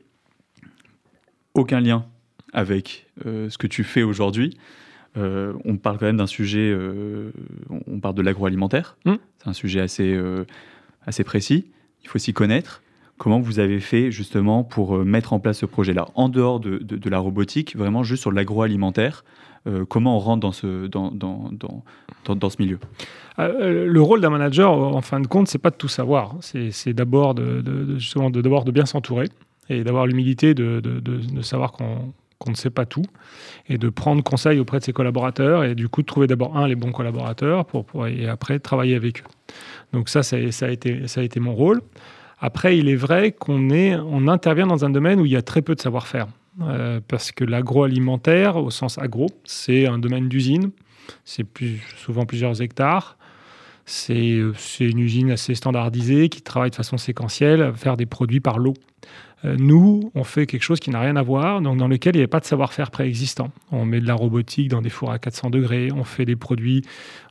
aucun 1.54 1.80
lien 1.80 2.06
avec 2.52 3.06
euh, 3.26 3.48
ce 3.50 3.58
que 3.58 3.66
tu 3.66 3.84
fais 3.84 4.02
aujourd'hui. 4.02 4.56
Euh, 5.16 5.52
on 5.64 5.76
parle 5.76 5.98
quand 5.98 6.06
même 6.06 6.16
d'un 6.16 6.26
sujet, 6.26 6.74
on 7.86 8.00
parle 8.00 8.14
de 8.14 8.22
l'agroalimentaire. 8.22 8.96
Mmh. 9.04 9.14
C'est 9.38 9.48
un 9.48 9.52
sujet 9.52 9.80
assez, 9.80 10.18
assez 11.06 11.24
précis. 11.24 11.70
Il 12.02 12.08
faut 12.08 12.18
s'y 12.18 12.32
connaître. 12.32 12.82
Comment 13.18 13.38
vous 13.38 13.60
avez 13.60 13.78
fait 13.78 14.10
justement 14.10 14.64
pour 14.64 15.04
mettre 15.04 15.32
en 15.32 15.38
place 15.38 15.58
ce 15.58 15.66
projet-là? 15.66 16.08
En 16.14 16.28
dehors 16.28 16.60
de, 16.60 16.78
de, 16.78 17.10
la 17.10 17.18
robotique, 17.18 17.76
vraiment 17.76 18.02
juste 18.02 18.22
sur 18.22 18.32
l'agroalimentaire, 18.32 19.24
comment 19.88 20.16
on 20.16 20.18
rentre 20.18 20.40
dans 20.40 20.52
ce, 20.52 20.86
dans, 20.86 21.10
dans, 21.10 21.50
dans, 21.52 22.34
dans 22.34 22.50
ce 22.50 22.56
milieu 22.60 22.78
euh, 23.38 23.86
le 23.86 24.02
rôle 24.02 24.20
d'un 24.20 24.30
manager, 24.30 24.72
en 24.72 25.00
fin 25.00 25.20
de 25.20 25.26
compte, 25.26 25.48
c'est 25.48 25.58
pas 25.58 25.70
de 25.70 25.76
tout 25.76 25.88
savoir. 25.88 26.36
C'est 26.40 26.92
d'abord 26.92 27.34
de, 27.34 27.98
justement 27.98 28.30
de, 28.30 28.40
de 28.40 28.70
bien 28.70 28.86
s'entourer 28.86 29.28
et 29.68 29.84
d'avoir 29.84 30.06
l'humilité 30.06 30.54
de, 30.54 30.82
savoir 31.42 31.72
qu'on 31.72 32.50
ne 32.50 32.54
sait 32.54 32.70
pas 32.70 32.86
tout 32.86 33.04
et 33.68 33.78
de 33.78 33.88
prendre 33.88 34.22
conseil 34.22 34.58
auprès 34.58 34.78
de 34.78 34.84
ses 34.84 34.92
collaborateurs 34.92 35.64
et 35.64 35.74
du 35.74 35.88
coup 35.88 36.02
de 36.02 36.06
trouver 36.06 36.26
d'abord 36.26 36.56
un 36.56 36.66
les 36.66 36.74
bons 36.74 36.92
collaborateurs 36.92 37.64
pour, 37.64 38.06
et 38.06 38.28
après 38.28 38.58
travailler 38.58 38.96
avec 38.96 39.20
eux. 39.20 39.54
Donc 39.92 40.08
ça, 40.08 40.22
ça, 40.22 40.36
a 40.36 40.70
été 40.70 41.06
ça 41.08 41.20
a 41.20 41.24
été 41.24 41.40
mon 41.40 41.54
rôle. 41.54 41.80
Après, 42.40 42.76
il 42.76 42.88
est 42.88 42.96
vrai 42.96 43.30
qu'on 43.30 43.70
on 43.70 44.28
intervient 44.28 44.66
dans 44.66 44.84
un 44.84 44.90
domaine 44.90 45.20
où 45.20 45.26
il 45.26 45.30
y 45.30 45.36
a 45.36 45.42
très 45.42 45.62
peu 45.62 45.76
de 45.76 45.80
savoir-faire. 45.80 46.26
Euh, 46.60 47.00
parce 47.08 47.32
que 47.32 47.44
l'agroalimentaire, 47.44 48.56
au 48.56 48.70
sens 48.70 48.98
agro, 48.98 49.28
c'est 49.44 49.86
un 49.86 49.98
domaine 49.98 50.28
d'usine, 50.28 50.70
c'est 51.24 51.44
plus, 51.44 51.80
souvent 51.96 52.26
plusieurs 52.26 52.60
hectares. 52.60 53.16
Euh, 54.10 54.52
c'est 54.56 54.84
une 54.84 54.98
usine 54.98 55.30
assez 55.30 55.54
standardisée 55.54 56.28
qui 56.28 56.42
travaille 56.42 56.70
de 56.70 56.76
façon 56.76 56.98
séquentielle 56.98 57.62
à 57.62 57.72
faire 57.72 57.96
des 57.96 58.06
produits 58.06 58.40
par 58.40 58.58
lot. 58.58 58.74
Euh, 59.44 59.56
nous, 59.58 60.12
on 60.14 60.22
fait 60.22 60.46
quelque 60.46 60.62
chose 60.62 60.78
qui 60.78 60.90
n'a 60.90 61.00
rien 61.00 61.16
à 61.16 61.22
voir, 61.22 61.60
donc 61.60 61.76
dans 61.78 61.88
lequel 61.88 62.14
il 62.14 62.18
n'y 62.18 62.24
a 62.24 62.28
pas 62.28 62.38
de 62.38 62.44
savoir-faire 62.44 62.90
préexistant. 62.92 63.50
On 63.72 63.84
met 63.84 64.00
de 64.00 64.06
la 64.06 64.14
robotique 64.14 64.68
dans 64.68 64.82
des 64.82 64.88
fours 64.88 65.10
à 65.10 65.18
400 65.18 65.50
degrés, 65.50 65.88
on 65.92 66.04
fait 66.04 66.24
des 66.24 66.36
produits, 66.36 66.82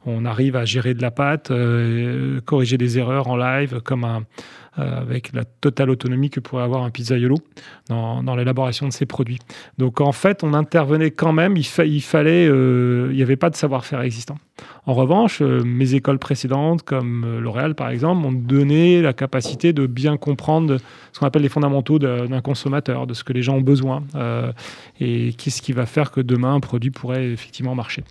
on 0.06 0.26
arrive 0.26 0.58
à 0.58 0.66
gérer 0.66 0.94
de 0.94 1.02
la 1.02 1.12
pâte, 1.12 1.52
euh, 1.52 2.42
corriger 2.42 2.78
des 2.78 2.98
erreurs 2.98 3.30
en 3.30 3.38
live, 3.38 3.80
comme 3.82 4.04
un, 4.04 4.24
avec 4.74 5.34
la 5.34 5.44
totale 5.44 5.90
autonomie 5.90 6.30
que 6.30 6.40
pourrait 6.40 6.64
avoir 6.64 6.84
un 6.84 6.90
pizzaiolo 6.92 7.36
dans, 7.90 8.24
dans 8.24 8.36
l'élaboration 8.36 8.88
de 8.88 8.94
ces 8.94 9.06
produits. 9.06 9.40
Donc 9.78 10.00
en 10.00 10.14
fait, 10.14 10.44
on 10.44 10.54
intervenait 10.54 11.12
quand 11.12 11.34
même, 11.34 11.58
il, 11.58 11.66
fallait, 11.66 12.46
il 12.46 13.16
n'y 13.16 13.22
avait 13.22 13.36
pas 13.36 13.50
de 13.50 13.56
savoir-faire 13.56 14.02
existant. 14.02 14.38
En 14.86 14.94
revanche, 14.94 15.42
euh, 15.42 15.62
mes 15.64 15.94
écoles 15.94 16.20
précédentes, 16.20 16.84
comme 16.84 17.24
euh, 17.26 17.40
L'Oréal 17.40 17.76
par 17.76 17.90
exemple, 17.90 18.22
m'ont 18.22 18.32
donné 18.32 19.02
la 19.02 19.14
capacité 19.14 19.74
de 19.74 19.86
bien 19.86 20.18
comprendre 20.18 20.78
ce 21.12 21.20
qu'on 21.20 21.26
appelle 21.26 21.44
les 21.44 21.50
fondamentaux 21.50 22.00
d'un 22.00 22.42
consommateur, 22.42 23.08
de 23.08 23.14
ce 23.14 23.24
que 23.24 23.34
les 23.34 23.42
gens 23.42 23.58
ont 23.58 23.62
besoin, 23.62 24.04
euh, 24.16 24.52
et 25.00 25.34
qu'est-ce 25.34 25.62
qui 25.62 25.74
va 25.74 25.86
faire 25.86 26.12
que 26.12 26.22
demain 26.22 26.56
un 26.56 26.60
produit 26.60 26.92
pourrait 26.92 27.30
effectivement 27.30 27.76
marcher. 27.76 28.04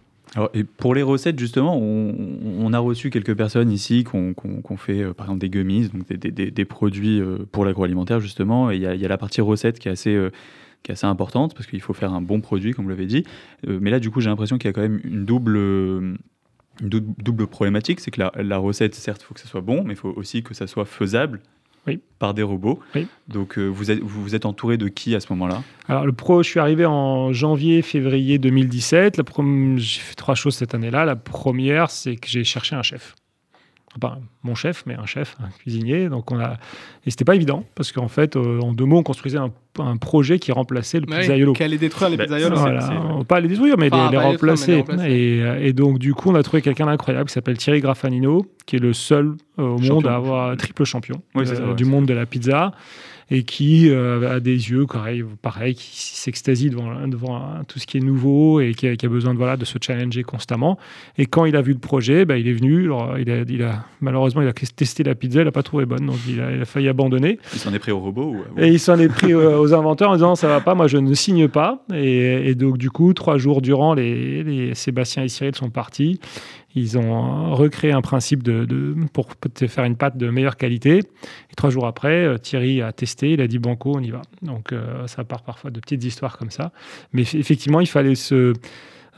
Pour 0.77 0.95
les 0.95 1.03
recettes, 1.03 1.39
justement, 1.39 1.77
on, 1.77 2.73
a 2.73 2.79
reçu 2.79 3.11
quelques 3.11 3.37
personnes 3.37 3.73
ici 3.73 4.05
qui 4.05 4.15
ont, 4.15 4.77
fait, 4.77 5.13
par 5.15 5.27
exemple, 5.27 5.41
des 5.41 5.51
gummies, 5.51 5.89
donc 5.89 6.07
des, 6.09 6.65
produits 6.65 7.21
pour 7.51 7.65
l'agroalimentaire, 7.65 8.21
justement. 8.21 8.71
Il 8.71 8.81
y, 8.81 8.87
a 8.87 9.09
la 9.09 9.19
partie 9.19 9.41
recette 9.41 9.81
qui 9.81 9.89
est 9.89 9.91
assez, 9.91 10.17
qui 10.85 10.93
est 10.93 10.95
assez 10.95 11.07
importante, 11.07 11.55
parce 11.55 11.67
qu'il 11.67 11.81
faut 11.81 11.95
faire 11.95 12.13
un 12.13 12.23
bon 12.23 12.41
produit, 12.41 12.73
comme 12.75 12.85
vous 12.85 12.91
l'avez 12.91 13.07
dit. 13.07 13.25
mais 13.67 13.91
là, 13.91 13.99
du 13.99 14.11
coup, 14.11 14.21
j'ai 14.21 14.31
l'impression 14.31 14.57
qu'il 14.57 14.69
y 14.69 14.71
a 14.71 14.73
quand 14.73 14.83
même 14.83 15.01
une 15.03 15.25
double 15.25 16.19
une 16.81 16.89
double 16.89 17.47
problématique, 17.47 18.01
c'est 18.01 18.11
que 18.11 18.23
la, 18.35 18.59
recette, 18.59 18.95
certes, 18.95 19.23
il 19.23 19.27
faut 19.27 19.35
que 19.35 19.41
ça 19.41 19.49
soit 19.49 19.61
bon, 19.61 19.83
mais 19.85 19.95
il 19.95 19.97
faut 19.97 20.13
aussi 20.17 20.43
que 20.43 20.55
ça 20.55 20.67
soit 20.67 20.85
faisable 20.85 21.41
par 22.19 22.35
des 22.35 22.43
robots. 22.43 22.81
Donc 23.29 23.59
vous, 23.59 23.91
êtes, 23.91 24.01
vous 24.01 24.35
êtes 24.35 24.45
entouré 24.45 24.77
de 24.77 24.89
qui 24.89 25.15
à 25.15 25.21
ce 25.21 25.27
moment-là? 25.31 25.63
Alors 25.89 26.05
le 26.05 26.13
pro, 26.13 26.43
je 26.43 26.49
suis 26.51 26.61
arrivé 26.61 26.85
en 26.87 27.33
janvier, 27.33 27.83
février 27.83 28.39
2017. 28.39 29.23
J'ai 29.77 30.01
fait 30.01 30.15
trois 30.15 30.35
choses 30.35 30.55
cette 30.55 30.75
année-là. 30.75 31.05
La 31.05 31.17
première, 31.17 31.91
c'est 31.91 32.17
que 32.17 32.29
j'ai 32.29 32.45
cherché 32.45 32.77
un 32.77 32.83
chef 32.83 33.15
enfin, 33.97 34.19
mon 34.43 34.55
chef, 34.55 34.85
mais 34.87 34.95
un 34.95 35.07
chef, 35.07 35.37
un 35.43 35.49
cuisinier. 35.51 36.09
Donc 36.09 36.31
on 36.31 36.39
a... 36.39 36.57
Et 37.07 37.11
c'était 37.11 37.25
pas 37.25 37.35
évident, 37.35 37.65
parce 37.75 37.93
qu'en 37.93 38.09
fait, 38.09 38.37
euh, 38.37 38.61
en 38.61 38.73
deux 38.73 38.85
mots, 38.85 38.99
on 38.99 39.03
construisait 39.03 39.39
un, 39.39 39.51
projet 39.97 40.39
qui 40.39 40.53
remplaçait 40.53 41.01
le 41.01 41.11
ouais, 41.11 41.21
pizzaïolo. 41.21 41.53
Qui 41.55 41.63
allait 41.63 41.79
détruire 41.79 42.11
les 42.11 42.17
bah, 42.17 42.25
pizzaiolos. 42.25 42.57
Voilà, 42.57 43.25
pas 43.27 43.41
les 43.41 43.49
détruire, 43.49 43.77
mais 43.79 43.89
les, 43.89 44.19
remplacer. 44.19 44.85
Euh, 44.89 45.59
et, 45.61 45.73
donc, 45.73 45.99
du 45.99 46.13
coup, 46.13 46.31
on 46.31 46.35
a 46.35 46.43
trouvé 46.43 46.61
quelqu'un 46.61 46.87
d'incroyable 46.87 47.29
qui 47.29 47.35
s'appelle 47.35 47.57
Thierry 47.57 47.81
Graffanino, 47.81 48.47
qui 48.67 48.77
est 48.77 48.81
le 48.81 48.93
seul 48.93 49.37
euh, 49.59 49.63
au 49.63 49.79
monde 49.79 50.07
à 50.07 50.17
avoir 50.17 50.57
triple 50.57 50.85
champion 50.85 51.23
du 51.77 51.85
monde 51.85 52.07
de 52.07 52.15
la 52.15 52.27
pizza 52.27 52.73
et 53.31 53.45
qui 53.45 53.89
euh, 53.89 54.37
a 54.37 54.41
des 54.41 54.71
yeux 54.71 54.87
pareil, 54.87 55.25
pareil 55.41 55.75
qui 55.75 55.91
s'extasie 55.93 56.69
devant, 56.69 57.07
devant 57.07 57.63
tout 57.69 57.79
ce 57.79 57.87
qui 57.87 57.99
est 57.99 58.01
nouveau 58.01 58.61
et 58.61 58.75
qui 58.75 58.89
a, 58.89 59.09
besoin 59.09 59.35
de, 59.35 59.39
voilà, 59.39 59.57
de 59.57 59.65
se 59.65 59.79
challenger 59.81 60.25
constamment. 60.25 60.79
Et 61.17 61.27
quand 61.27 61.45
il 61.45 61.55
a 61.55 61.63
vu 61.63 61.73
le 61.73 61.79
projet, 61.79 62.25
bah, 62.25 62.39
il 62.39 62.49
est 62.49 62.53
venu. 62.53 62.91
il, 63.19 63.31
a, 63.31 63.43
il 63.49 63.63
a, 63.63 63.85
malheureusement, 64.01 64.43
il 64.43 64.49
a 64.49 64.53
testé 64.53 65.05
la 65.05 65.15
pizza, 65.15 65.41
il 65.41 65.45
n'a 65.45 65.53
pas 65.53 65.63
trouvé 65.63 65.87
bonne, 65.87 66.07
donc 66.07 66.19
il 66.29 66.41
a, 66.41 66.65
failli 66.65 66.89
abandonner. 66.89 67.39
Il 67.53 67.61
s'en 67.61 67.73
est 67.73 67.79
pris 67.79 67.93
au 67.93 68.01
robot 68.01 68.37
Et 68.57 68.69
il 68.69 68.81
s'en 68.81 68.99
est 68.99 69.09
pris 69.09 69.33
aux 69.35 69.75
inventeurs 69.75 70.11
en 70.11 70.15
disant 70.15 70.35
ça 70.35 70.49
va 70.49 70.61
pas, 70.61 70.75
moi 70.75 70.89
je 70.89 70.97
ne 70.97 71.15
signe 71.15 71.49
pas. 71.49 71.85
Et, 71.95 72.55
donc 72.55 72.79
du 72.79 72.91
coup, 72.91 73.15
trois 73.15 73.39
jours 73.39 73.63
durant, 73.63 73.95
les, 73.95 74.43
les 74.43 74.75
Sébastien 74.75 75.23
et 75.23 75.29
Cyril 75.29 75.55
sont 75.55 75.71
partis. 75.71 76.19
Ils 76.75 76.99
ont 76.99 77.55
recréé 77.55 77.93
un 77.93 78.01
principe 78.01 78.49
pour 79.13 79.29
faire 79.67 79.85
une 79.85 79.97
pâte 79.97 80.17
de 80.17 80.31
meilleure 80.31 80.57
qualité. 80.57 80.99
Et 80.99 81.55
trois 81.57 81.71
jours 81.71 81.87
après, 81.87 82.25
euh, 82.25 82.39
Thierry 82.39 82.81
a 82.81 82.93
testé, 82.93 83.33
il 83.33 83.41
a 83.41 83.49
dit 83.49 83.59
Banco, 83.59 83.95
on 83.97 84.01
y 84.01 84.11
va. 84.11 84.23
Donc 84.43 84.73
euh, 84.73 85.07
ça 85.07 85.25
part 85.25 85.43
parfois 85.43 85.71
de 85.71 85.81
petites 85.81 86.05
histoires 86.05 86.39
comme 86.39 86.51
ça. 86.51 86.73
Mais 87.13 87.23
effectivement, 87.23 87.81
il 87.81 87.89
fallait 87.89 88.15
se. 88.15 88.53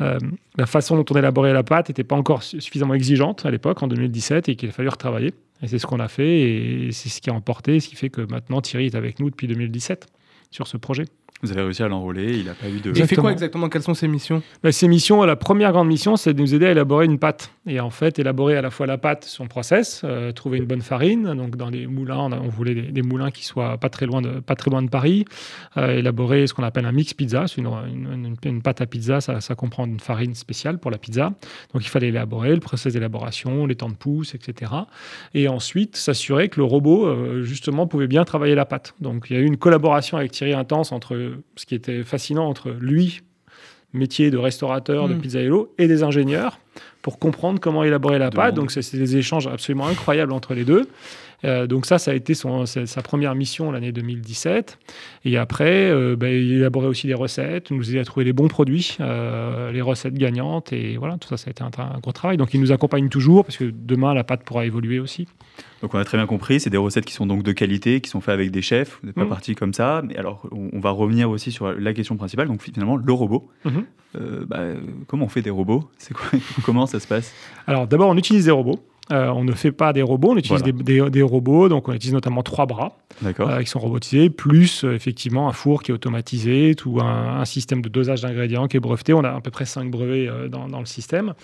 Euh, 0.01 0.19
la 0.57 0.65
façon 0.65 0.97
dont 0.97 1.05
on 1.11 1.17
élaborait 1.17 1.53
la 1.53 1.63
pâte 1.63 1.91
n'était 1.91 2.05
pas 2.05 2.17
encore 2.17 2.43
suffisamment 2.43 2.95
exigeante 2.95 3.45
à 3.45 3.51
l'époque, 3.51 3.83
en 3.83 3.89
2017, 3.89 4.49
et 4.49 4.57
qu'il 4.57 4.71
a 4.71 4.73
fallu 4.73 4.89
retravailler. 4.89 5.35
Et 5.63 5.69
c'est 5.69 5.79
ce 5.79 5.87
qu'on 5.87 6.01
a 6.01 6.09
fait, 6.09 6.41
et 6.41 6.93
c'est 6.93 7.11
ce 7.11 7.21
qui 7.21 7.29
a 7.29 7.35
emporté, 7.35 7.79
ce 7.79 7.89
qui 7.89 7.97
fait 7.97 8.09
que 8.09 8.23
maintenant 8.23 8.63
Thierry 8.63 8.87
est 8.87 8.95
avec 8.95 9.21
nous 9.21 9.29
depuis 9.29 9.47
2017 9.47 10.07
sur 10.51 10.67
ce 10.67 10.79
projet. 10.79 11.05
Vous 11.43 11.51
avez 11.51 11.63
réussi 11.63 11.83
à 11.83 11.89
l'enrôler, 11.89 12.39
il 12.39 12.45
n'a 12.45 12.55
pas 12.55 12.69
eu 12.69 12.79
de... 12.79 12.93
Il 12.95 13.05
fait 13.05 13.17
quoi 13.17 13.33
exactement 13.33 13.69
Quelles 13.69 13.83
sont 13.83 13.95
ses 13.95 14.07
missions? 14.07 14.45
Bah, 14.63 14.71
Ses 14.71 14.87
missions, 14.87 15.25
la 15.25 15.35
première 15.35 15.73
grande 15.73 15.89
mission, 15.89 16.17
c'est 16.17 16.35
de 16.35 16.41
nous 16.41 16.55
aider 16.55 16.67
à 16.67 16.71
élaborer 16.71 17.05
une 17.05 17.19
pâte. 17.19 17.51
Et 17.67 17.81
en 17.81 17.91
fait, 17.91 18.21
élaborer 18.21 18.57
à 18.57 18.63
la 18.63 18.71
fois 18.71 18.87
la 18.87 18.97
pâte, 18.97 19.25
son 19.25 19.49
process, 19.49 20.03
euh, 20.05 20.31
trouver 20.31 20.59
une 20.59 20.67
bonne 20.67 20.83
farine. 20.83 21.35
Donc 21.35 21.57
dans 21.57 21.69
les 21.69 21.89
moulins, 21.89 22.31
on, 22.31 22.49
voulait 22.49 22.75
des, 22.75 23.03
moulins 23.03 23.33
qui 23.33 23.45
soient 23.45 23.77
pas 23.79 23.89
très 23.89 24.07
loin 24.07 24.23
de, 24.23 24.39
pas 24.39 24.55
très 24.55 24.71
loin 24.71 24.83
de 24.83 24.89
Paris. 24.89 25.25
Euh, 25.77 25.99
élaborer 25.99 26.47
ce 26.47 26.55
qu'on 26.55 26.63
appelle 26.63 26.87
un 26.87 26.93
mix 26.93 27.13
pizza. 27.13 27.47
C'est 27.49 27.61
une, 27.61 28.37
une, 28.45 28.63
pâte 28.63 28.81
à 28.81 28.87
pizza, 28.87 29.21
ça, 29.21 29.41
ça, 29.41 29.57
comprend 29.57 29.85
une 29.87 29.99
farine 29.99 30.37
spéciale 30.37 30.79
pour 30.79 30.93
la 30.93 30.99
pizza. 30.99 31.33
Donc 31.73 31.85
il 31.85 31.89
fallait 31.89 32.09
élaborer 32.09 32.51
le 32.55 32.61
process 32.61 32.93
d'élaboration, 32.93 33.67
les 33.67 33.75
temps 33.75 33.91
de 33.91 33.95
pousse, 33.95 34.37
etc. 34.37 34.71
Et 35.35 35.49
ensuite, 35.49 35.97
s'assurer 35.97 36.49
que 36.49 36.61
le 36.61 36.65
robot, 36.65 37.07
euh, 37.07 37.43
justement, 37.43 37.89
pouvait 37.89 38.07
bien 38.07 38.25
travailler 38.25 38.55
la 38.55 38.65
pâte. 38.65 38.95
Donc 39.01 39.27
il 39.29 39.37
y 39.37 39.41
a 39.41 39.43
eu 39.43 39.47
une 39.47 39.57
collaboration 39.57 40.19
avec 40.19 40.31
Thierry 40.31 40.53
intense 40.53 40.93
entre 40.93 41.32
ce 41.57 41.67
qui 41.67 41.75
était 41.75 42.03
fascinant 42.05 42.49
entre 42.49 42.71
lui, 42.71 43.23
métier 43.93 44.31
de 44.31 44.39
restaurateur, 44.39 45.09
de 45.09 45.15
mm. 45.15 45.21
pizzaïolo, 45.21 45.75
et 45.79 45.87
des 45.87 46.03
ingénieurs 46.03 46.59
pour 47.03 47.19
comprendre 47.19 47.61
comment 47.61 47.85
élaborer 47.85 48.19
la 48.19 48.31
pâte. 48.31 48.55
Donc, 48.55 48.71
c'est 48.71 48.97
des 48.97 49.17
échanges 49.17 49.47
absolument 49.47 49.87
incroyables 49.87 50.33
entre 50.33 50.55
les 50.55 50.65
deux. 50.65 50.89
Euh, 51.45 51.67
donc 51.67 51.87
ça, 51.87 51.99
ça 51.99 52.13
a 52.13 52.15
été 52.15 52.35
son, 52.35 52.67
sa 52.67 53.03
première 53.03 53.35
mission 53.35 53.73
l'année 53.73 53.93
2017. 53.93 54.79
Et 55.25 55.37
après, 55.37 55.91
euh, 55.91 56.17
bah, 56.17 56.29
il 56.29 56.53
élaborait 56.53 56.87
aussi 56.87 57.07
des 57.07 57.15
recettes, 57.15 57.71
nous 57.71 57.89
aider 57.91 57.99
à 57.99 58.05
trouver 58.05 58.25
les 58.25 58.33
bons 58.33 58.49
produits, 58.49 58.97
euh, 59.01 59.73
les 59.73 59.81
recettes 59.81 60.15
gagnantes. 60.15 60.73
Et 60.73 60.97
voilà, 60.97 61.19
tout 61.19 61.29
ça, 61.29 61.37
ça 61.37 61.49
a 61.49 61.51
été 61.51 61.63
un, 61.63 61.71
un, 61.79 61.99
gros 61.99 62.13
travail. 62.13 62.37
Donc 62.37 62.55
il 62.55 62.61
nous 62.61 62.73
accompagne 62.73 63.09
toujours 63.09 63.45
parce 63.45 63.57
que 63.57 63.71
demain, 63.73 64.15
la 64.15 64.25
pâte 64.25 64.45
pourra 64.45 64.67
évoluer 64.67 65.01
aussi. 65.01 65.27
Donc 65.83 65.95
on 65.95 65.99
a 65.99 66.05
très 66.05 66.17
bien 66.17 66.27
compris, 66.27 66.61
c'est 66.61 66.71
des 66.71 66.77
recettes 66.77 67.05
qui 67.05 67.13
sont 67.13 67.27
donc 67.27 67.43
de 67.43 67.51
qualité, 67.51 68.01
qui 68.01 68.09
sont 68.09 68.21
faites 68.21 68.35
avec 68.35 68.53
des 68.53 68.63
chefs. 68.63 69.01
Vous 69.01 69.09
n'êtes 69.09 69.17
pas 69.17 69.25
mmh. 69.25 69.29
parti 69.29 69.55
comme 69.57 69.75
ça. 69.75 70.01
Mais 70.07 70.17
alors, 70.17 70.49
on, 70.53 70.79
va 70.79 70.91
revenir 70.91 71.29
aussi 71.29 71.51
sur 71.51 71.73
la 71.73 71.93
question 71.93 72.17
principale. 72.17 72.47
Donc 72.47 72.63
finalement, 72.63 72.97
le 72.97 73.13
robot. 73.13 73.51
Mmh. 73.65 73.71
Euh, 74.15 74.45
bah, 74.47 74.61
comment 75.09 75.25
on 75.25 75.29
fait 75.29 75.43
des 75.43 75.51
robots? 75.51 75.91
C'est 75.99 76.15
quoi? 76.15 76.39
Comment 76.65 76.87
ça 76.87 77.01
se 77.01 77.07
passe? 77.07 77.35
Alors 77.67 77.89
d'abord, 77.89 78.11
on 78.11 78.17
utilise 78.17 78.45
des 78.45 78.51
robots. 78.53 78.79
Euh, 79.13 79.29
on 79.29 79.45
ne 79.45 79.53
fait 79.53 79.73
pas 79.73 79.93
des 79.93 80.03
robots, 80.03 80.33
on 80.33 80.37
utilise 80.37 80.63
des, 80.63 81.23
robots, 81.23 81.69
donc 81.69 81.89
on 81.89 81.93
utilise 81.93 82.15
notamment 82.15 82.43
trois 82.43 82.67
bras 82.67 82.97
euh, 83.25 83.61
qui 83.63 83.67
sont 83.69 83.79
robotisés, 83.79 84.31
plus 84.31 84.85
effectivement 84.85 85.49
un 85.49 85.53
four 85.53 85.83
qui 85.83 85.91
est 85.91 85.95
automatisé, 85.95 86.75
ou 86.87 87.01
un, 87.01 87.45
système 87.45 87.83
de 87.83 87.89
dosage 87.89 88.23
d'ingrédients 88.23 88.67
qui 88.69 88.79
est 88.79 88.81
breveté. 88.81 89.13
On 89.13 89.23
a 89.25 89.31
à 89.31 89.41
peu 89.41 89.51
près 89.51 89.67
cinq 89.67 89.91
brevets 89.91 90.31
dans, 90.49 90.69
dans, 90.69 90.81
le 90.81 90.87
système 90.87 91.35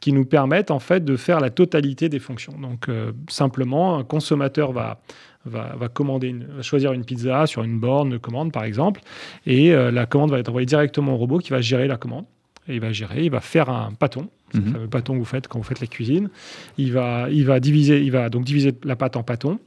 qui 0.00 0.12
nous 0.12 0.24
permettent 0.24 0.70
en 0.70 0.78
fait 0.78 1.04
de 1.04 1.16
faire 1.16 1.40
la 1.40 1.50
totalité 1.50 2.08
des 2.08 2.18
fonctions. 2.18 2.54
Donc 2.60 2.88
simplement, 3.28 3.98
un 3.98 4.04
consommateur 4.04 4.72
va 4.72 5.00
va, 5.48 5.88
commander 5.88 6.34
choisir 6.62 6.92
une 6.92 7.04
pizza 7.04 7.46
sur 7.46 7.62
une 7.62 7.78
borne 7.78 8.10
de 8.10 8.18
commande, 8.18 8.52
par 8.52 8.64
exemple, 8.64 9.00
et 9.46 9.72
euh, 9.72 9.90
la 9.90 10.06
commande 10.06 10.30
va 10.30 10.38
être 10.38 10.48
envoyée 10.48 10.66
directement 10.66 11.14
au 11.14 11.16
robot 11.16 11.38
qui 11.38 11.50
va 11.50 11.60
gérer 11.60 11.86
la 11.86 11.96
commande. 11.96 12.24
Et 12.68 12.74
il 12.74 12.80
va 12.80 12.92
gérer, 12.92 13.24
il 13.24 13.30
va 13.30 13.40
faire 13.40 13.70
un 13.70 13.92
pâton, 13.92 14.28
le 14.52 14.60
mhm. 14.60 14.72
fameux 14.72 14.88
pâton 14.88 15.14
que 15.14 15.18
vous 15.18 15.24
faites 15.24 15.48
quand 15.48 15.58
vous 15.58 15.64
faites 15.64 15.80
la 15.80 15.86
cuisine. 15.86 16.28
Il 16.76 16.92
va, 16.92 17.28
il 17.30 17.44
va, 17.46 17.60
diviser, 17.60 18.00
il 18.02 18.10
va 18.10 18.28
donc 18.28 18.44
diviser 18.44 18.74
la 18.84 18.96
pâte 18.96 19.16
en 19.16 19.22
pâtons. 19.22 19.58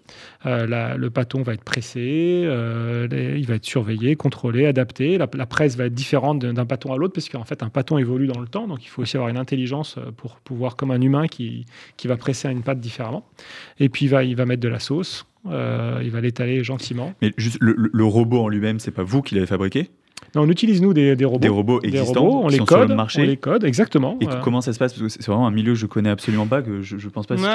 Euh, 0.46 0.96
le 0.98 1.10
pâton 1.10 1.42
va 1.42 1.54
être 1.54 1.64
pressé, 1.64 2.44
euh, 2.46 3.08
il 3.12 3.46
va 3.46 3.56
être 3.56 3.66
surveillé, 3.66 4.16
contrôlé, 4.16 4.66
adapté. 4.66 5.18
La, 5.18 5.28
presse 5.28 5.76
va 5.78 5.86
être 5.86 5.94
différente 5.94 6.40
d'un 6.40 6.66
pâton 6.66 6.94
à 6.94 6.98
l'autre 6.98 7.14
parce 7.14 7.30
qu'en 7.30 7.46
fait, 7.46 7.64
un 7.64 7.70
pâton 7.70 7.98
évolue 7.98 8.28
dans 8.28 8.40
le 8.40 8.48
temps. 8.48 8.68
Donc, 8.68 8.86
il 8.86 8.90
faut 8.90 9.02
aussi 9.02 9.18
avoir 9.18 9.30
une 9.30 9.38
intelligence 9.38 9.98
pour 10.18 10.36
pouvoir, 10.38 10.76
comme 10.76 10.92
un 10.92 11.02
humain 11.02 11.28
qui, 11.28 11.66
qui 11.98 12.08
va 12.08 12.18
presser 12.18 12.50
une 12.50 12.64
pâte 12.64 12.80
différemment. 12.80 13.26
Et 13.80 13.90
puis, 13.90 14.06
il 14.06 14.10
va, 14.10 14.24
il 14.24 14.36
va 14.36 14.46
mettre 14.46 14.62
de 14.62 14.70
la 14.70 14.80
sauce. 14.80 15.26
Euh, 15.48 16.00
il 16.04 16.12
va 16.12 16.22
l'étaler 16.22 16.64
gentiment. 16.64 17.14
Mais 17.22 17.34
juste 17.38 17.58
le, 17.62 18.06
robot 18.06 18.44
en 18.44 18.48
lui-même, 18.48 18.80
c'est 18.80 18.92
pas 18.92 19.04
vous 19.04 19.22
qui 19.22 19.36
l'avez 19.36 19.48
fabriqué? 19.48 19.90
On 20.36 20.50
utilise 20.50 20.82
nous 20.82 20.94
des, 20.94 21.14
robots. 21.26 21.40
Des 21.40 21.50
robots 21.50 21.82
existants 21.82 22.42
on 22.44 22.48
les 22.48 22.60
code, 22.60 22.92
on 22.92 23.22
les 23.22 23.38
code, 23.38 23.64
exactement. 23.64 24.18
Et 24.22 24.28
comment 24.44 24.62
ça 24.62 24.74
se 24.74 24.80
passe? 24.80 24.94
Parce 24.94 25.02
que 25.02 25.10
c'est 25.10 25.28
vraiment 25.28 25.48
un 25.48 25.52
milieu 25.52 25.74
que 25.74 25.80
je 25.80 25.86
connais 25.86 26.10
absolument 26.10 26.48
pas, 26.48 26.62
que 26.62 26.82
je, 26.82 26.98
je 26.98 27.10
pense 27.10 27.28
pas 27.28 27.38
si, 27.38 27.44
tu, 27.44 27.50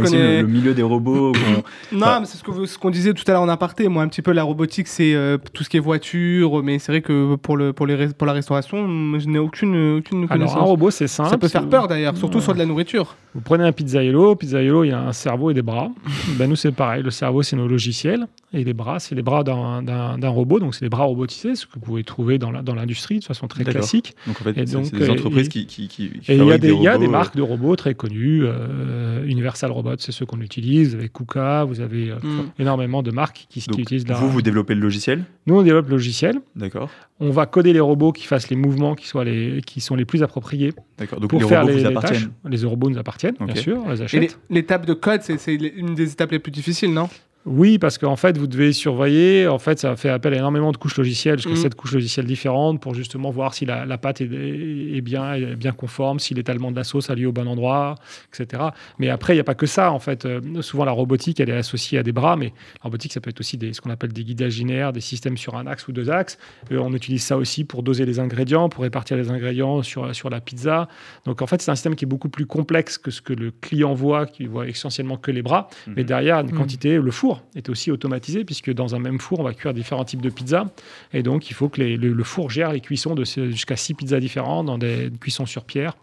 connais, 0.00 0.42
Le, 0.42 0.46
milieu 0.46 0.74
des 0.74 0.82
robots. 0.82 1.32
non, 1.92 2.20
mais 2.20 2.26
c'est 2.26 2.38
ce 2.38 2.78
qu'on 2.78 2.90
disait 2.90 3.14
tout 3.14 3.24
à 3.28 3.32
l'heure 3.32 3.42
en 3.42 3.48
aparté. 3.48 3.88
Moi, 3.88 4.02
un 4.02 4.08
petit 4.08 4.22
peu 4.22 4.32
la 4.32 4.42
robotique, 4.42 4.88
c'est 4.88 5.14
euh, 5.14 5.38
tout 5.52 5.64
ce 5.64 5.70
qui 5.70 5.78
est 5.78 5.80
voiture, 5.80 6.62
mais 6.62 6.78
c'est 6.78 6.92
vrai 6.92 7.00
que 7.00 7.36
pour, 7.36 7.56
le, 7.56 7.72
pour, 7.72 7.86
les, 7.86 8.08
pour 8.08 8.26
la 8.26 8.34
restauration, 8.34 8.86
je 9.18 9.28
n'ai 9.28 9.38
aucune, 9.38 9.98
aucune 9.98 10.26
Alors, 10.28 10.56
un 10.56 10.60
robot, 10.60 10.90
c'est 10.90 11.08
simple. 11.08 11.30
Ça 11.30 11.38
peut 11.38 11.48
faire 11.48 11.68
peur 11.68 11.88
d'ailleurs, 11.88 12.16
surtout 12.16 12.40
sur 12.40 12.52
de 12.52 12.58
la 12.58 12.66
nourriture. 12.66 13.16
Vous 13.34 13.40
prenez 13.40 13.64
un 13.64 13.72
pizzaiolo, 13.72 14.36
pizzaiolo, 14.36 14.84
il 14.84 14.88
y 14.88 14.92
a 14.92 15.00
un 15.00 15.12
cerveau 15.12 15.50
et 15.50 15.54
des 15.54 15.62
bras. 15.62 15.90
ben, 16.36 16.48
nous, 16.48 16.56
c'est 16.56 16.72
pareil. 16.72 17.02
Le 17.02 17.10
cerveau, 17.10 17.42
c'est 17.42 17.56
nos 17.56 17.68
logiciels, 17.68 18.26
et 18.54 18.64
les 18.64 18.74
bras, 18.74 19.00
c'est 19.00 19.14
les 19.14 19.22
bras 19.22 19.44
d'un 19.44 20.28
robot, 20.28 20.60
donc 20.60 20.74
c'est 20.74 20.84
les 20.84 20.90
bras 20.90 21.04
robotisés, 21.04 21.54
ce 21.54 21.66
que 21.66 21.72
vous 21.74 21.80
pouvez 21.80 22.04
trouver 22.04 22.38
dans 22.38 22.50
la, 22.50 22.62
dans 22.62 22.74
l'industrie 22.74 23.18
de 23.18 23.24
façon 23.24 23.48
très 23.48 23.64
classique. 23.64 24.14
Donc 24.26 24.40
en 24.40 24.44
fait, 24.44 24.66
c'est 24.66 24.92
des 24.92 25.10
entreprises 25.10 25.48
qui, 25.48 25.66
qui, 25.66 25.88
qui, 25.88 26.10
et 26.28 26.36
il 26.36 26.44
y, 26.44 26.52
a 26.52 26.58
des, 26.58 26.72
y 26.72 26.88
a 26.88 26.98
des 26.98 27.08
marques 27.08 27.36
de 27.36 27.42
robots 27.42 27.76
très 27.76 27.94
connues. 27.94 28.42
Euh, 28.44 29.24
Universal 29.24 29.70
Robots, 29.70 29.96
c'est 29.98 30.12
ceux 30.12 30.26
qu'on 30.26 30.40
utilise. 30.40 30.94
Avec 30.94 31.12
KUKA, 31.12 31.64
vous 31.64 31.80
avez 31.80 32.10
euh, 32.10 32.16
mm. 32.22 32.50
énormément 32.58 33.02
de 33.02 33.10
marques 33.10 33.46
qui, 33.48 33.60
utilisent 33.60 34.06
la... 34.06 34.16
Vous, 34.16 34.28
vous 34.28 34.42
développez 34.42 34.74
le 34.74 34.80
logiciel? 34.80 35.24
Nous, 35.46 35.56
on 35.56 35.62
développe 35.62 35.86
le 35.86 35.92
logiciel. 35.92 36.40
D'accord. 36.54 36.90
On 37.20 37.30
va 37.30 37.46
coder 37.46 37.72
les 37.72 37.80
robots 37.80 38.12
qui 38.12 38.26
fassent 38.26 38.50
les 38.50 38.56
mouvements 38.56 38.94
qui, 38.94 39.06
soient 39.06 39.24
les, 39.24 39.62
qui 39.64 39.80
sont 39.80 39.94
les 39.94 40.04
plus 40.04 40.22
appropriés. 40.22 40.72
D'accord. 40.98 41.20
Donc 41.20 41.30
pour 41.30 41.40
les 41.40 41.46
faire 41.46 41.62
robots 41.62 41.72
les, 41.72 41.82
vous 41.82 41.88
appartiennent. 41.88 42.30
Les 42.44 42.64
robots 42.64 42.90
nous 42.90 42.98
appartiennent, 42.98 43.36
bien 43.40 43.54
sûr. 43.54 43.82
On 43.86 43.90
les 43.90 44.02
achète. 44.02 44.38
l'étape 44.50 44.84
de 44.84 44.94
code, 44.94 45.22
c'est 45.22 45.54
une 45.54 45.94
des 45.94 46.12
étapes 46.12 46.32
les 46.32 46.38
plus 46.38 46.52
difficiles, 46.52 46.92
non? 46.92 47.08
Oui, 47.44 47.78
parce 47.78 47.98
qu'en 47.98 48.14
fait, 48.14 48.38
vous 48.38 48.46
devez 48.46 48.72
surveiller. 48.72 49.48
En 49.48 49.58
fait, 49.58 49.80
ça 49.80 49.96
fait 49.96 50.08
appel 50.08 50.32
à 50.34 50.36
énormément 50.36 50.70
de 50.70 50.76
couches 50.76 50.96
logicielles, 50.96 51.38
jusqu'à 51.38 51.54
mmh. 51.54 51.62
sept 51.62 51.74
couches 51.74 51.94
logicielles 51.94 52.26
différentes, 52.26 52.80
pour 52.80 52.94
justement 52.94 53.30
voir 53.30 53.52
si 53.52 53.66
la, 53.66 53.98
pâte 53.98 54.20
est, 54.20 55.00
bien, 55.00 55.34
est 55.34 55.56
bien 55.56 55.72
conforme, 55.72 56.20
si 56.20 56.34
l'étalement 56.34 56.70
de 56.70 56.76
la 56.76 56.84
sauce 56.84 57.10
a 57.10 57.16
lieu 57.16 57.26
au 57.26 57.32
bon 57.32 57.48
endroit, 57.48 57.96
etc. 58.32 58.62
Mais 58.98 59.08
après, 59.08 59.32
il 59.32 59.36
n'y 59.36 59.40
a 59.40 59.44
pas 59.44 59.56
que 59.56 59.66
ça. 59.66 59.90
En 59.90 59.98
fait, 59.98 60.24
euh, 60.24 60.62
souvent 60.62 60.84
la 60.84 60.92
robotique, 60.92 61.40
elle 61.40 61.50
est 61.50 61.56
associée 61.56 61.98
à 61.98 62.04
des 62.04 62.12
bras, 62.12 62.36
mais 62.36 62.52
la 62.76 62.84
robotique, 62.84 63.12
ça 63.12 63.20
peut 63.20 63.30
être 63.30 63.40
aussi 63.40 63.58
des, 63.58 63.72
ce 63.72 63.80
qu'on 63.80 63.90
appelle 63.90 64.12
des 64.12 64.22
guidages 64.22 64.58
linéaires, 64.58 64.92
des 64.92 65.00
systèmes 65.00 65.36
sur 65.36 65.56
un 65.56 65.66
axe 65.66 65.88
ou 65.88 65.92
deux 65.92 66.10
axes. 66.10 66.38
Euh, 66.70 66.78
on 66.78 66.94
utilise 66.94 67.24
ça 67.24 67.36
aussi 67.36 67.64
pour 67.64 67.82
doser 67.82 68.06
les 68.06 68.20
ingrédients, 68.20 68.68
pour 68.68 68.84
répartir 68.84 69.16
les 69.16 69.30
ingrédients 69.30 69.82
sur, 69.82 70.14
sur 70.14 70.30
la 70.30 70.40
pizza. 70.40 70.88
Donc, 71.24 71.42
en 71.42 71.48
fait, 71.48 71.60
c'est 71.60 71.72
un 71.72 71.74
système 71.74 71.96
qui 71.96 72.04
est 72.04 72.08
beaucoup 72.08 72.28
plus 72.28 72.46
complexe 72.46 72.98
que 72.98 73.10
ce 73.10 73.20
que 73.20 73.32
le 73.32 73.50
client 73.50 73.94
voit, 73.94 74.26
qui 74.26 74.46
voit 74.46 74.68
essentiellement 74.68 75.16
que 75.16 75.32
les 75.32 75.42
bras, 75.42 75.68
mmh. 75.88 75.92
mais 75.96 76.04
derrière, 76.04 76.38
une 76.38 76.46
mmh. 76.46 76.52
quantité, 76.52 76.96
le 76.98 77.10
four 77.10 77.31
four 77.32 77.42
est 77.54 77.68
aussi 77.68 77.90
automatisé, 77.90 78.44
puisque 78.44 78.72
dans 78.72 78.94
un 78.94 78.98
même 78.98 79.18
four, 79.18 79.40
on 79.40 79.42
va 79.42 79.54
cuire 79.54 79.74
différents 79.74 80.04
types 80.04 80.22
de 80.22 80.30
pizzas. 80.30 80.66
Et 81.12 81.22
donc, 81.22 81.50
il 81.50 81.54
faut 81.54 81.68
que 81.68 81.80
le, 81.80 82.24
four 82.24 82.50
gère 82.50 82.72
les 82.72 82.80
cuissons 82.80 83.14
de 83.14 83.24
jusqu'à 83.24 83.76
six 83.76 83.94
pizzas 83.94 84.20
différentes 84.20 84.66
dans 84.66 84.78
des 84.78 85.10
cuissons 85.20 85.46
sur 85.46 85.64
pierre 85.64 85.94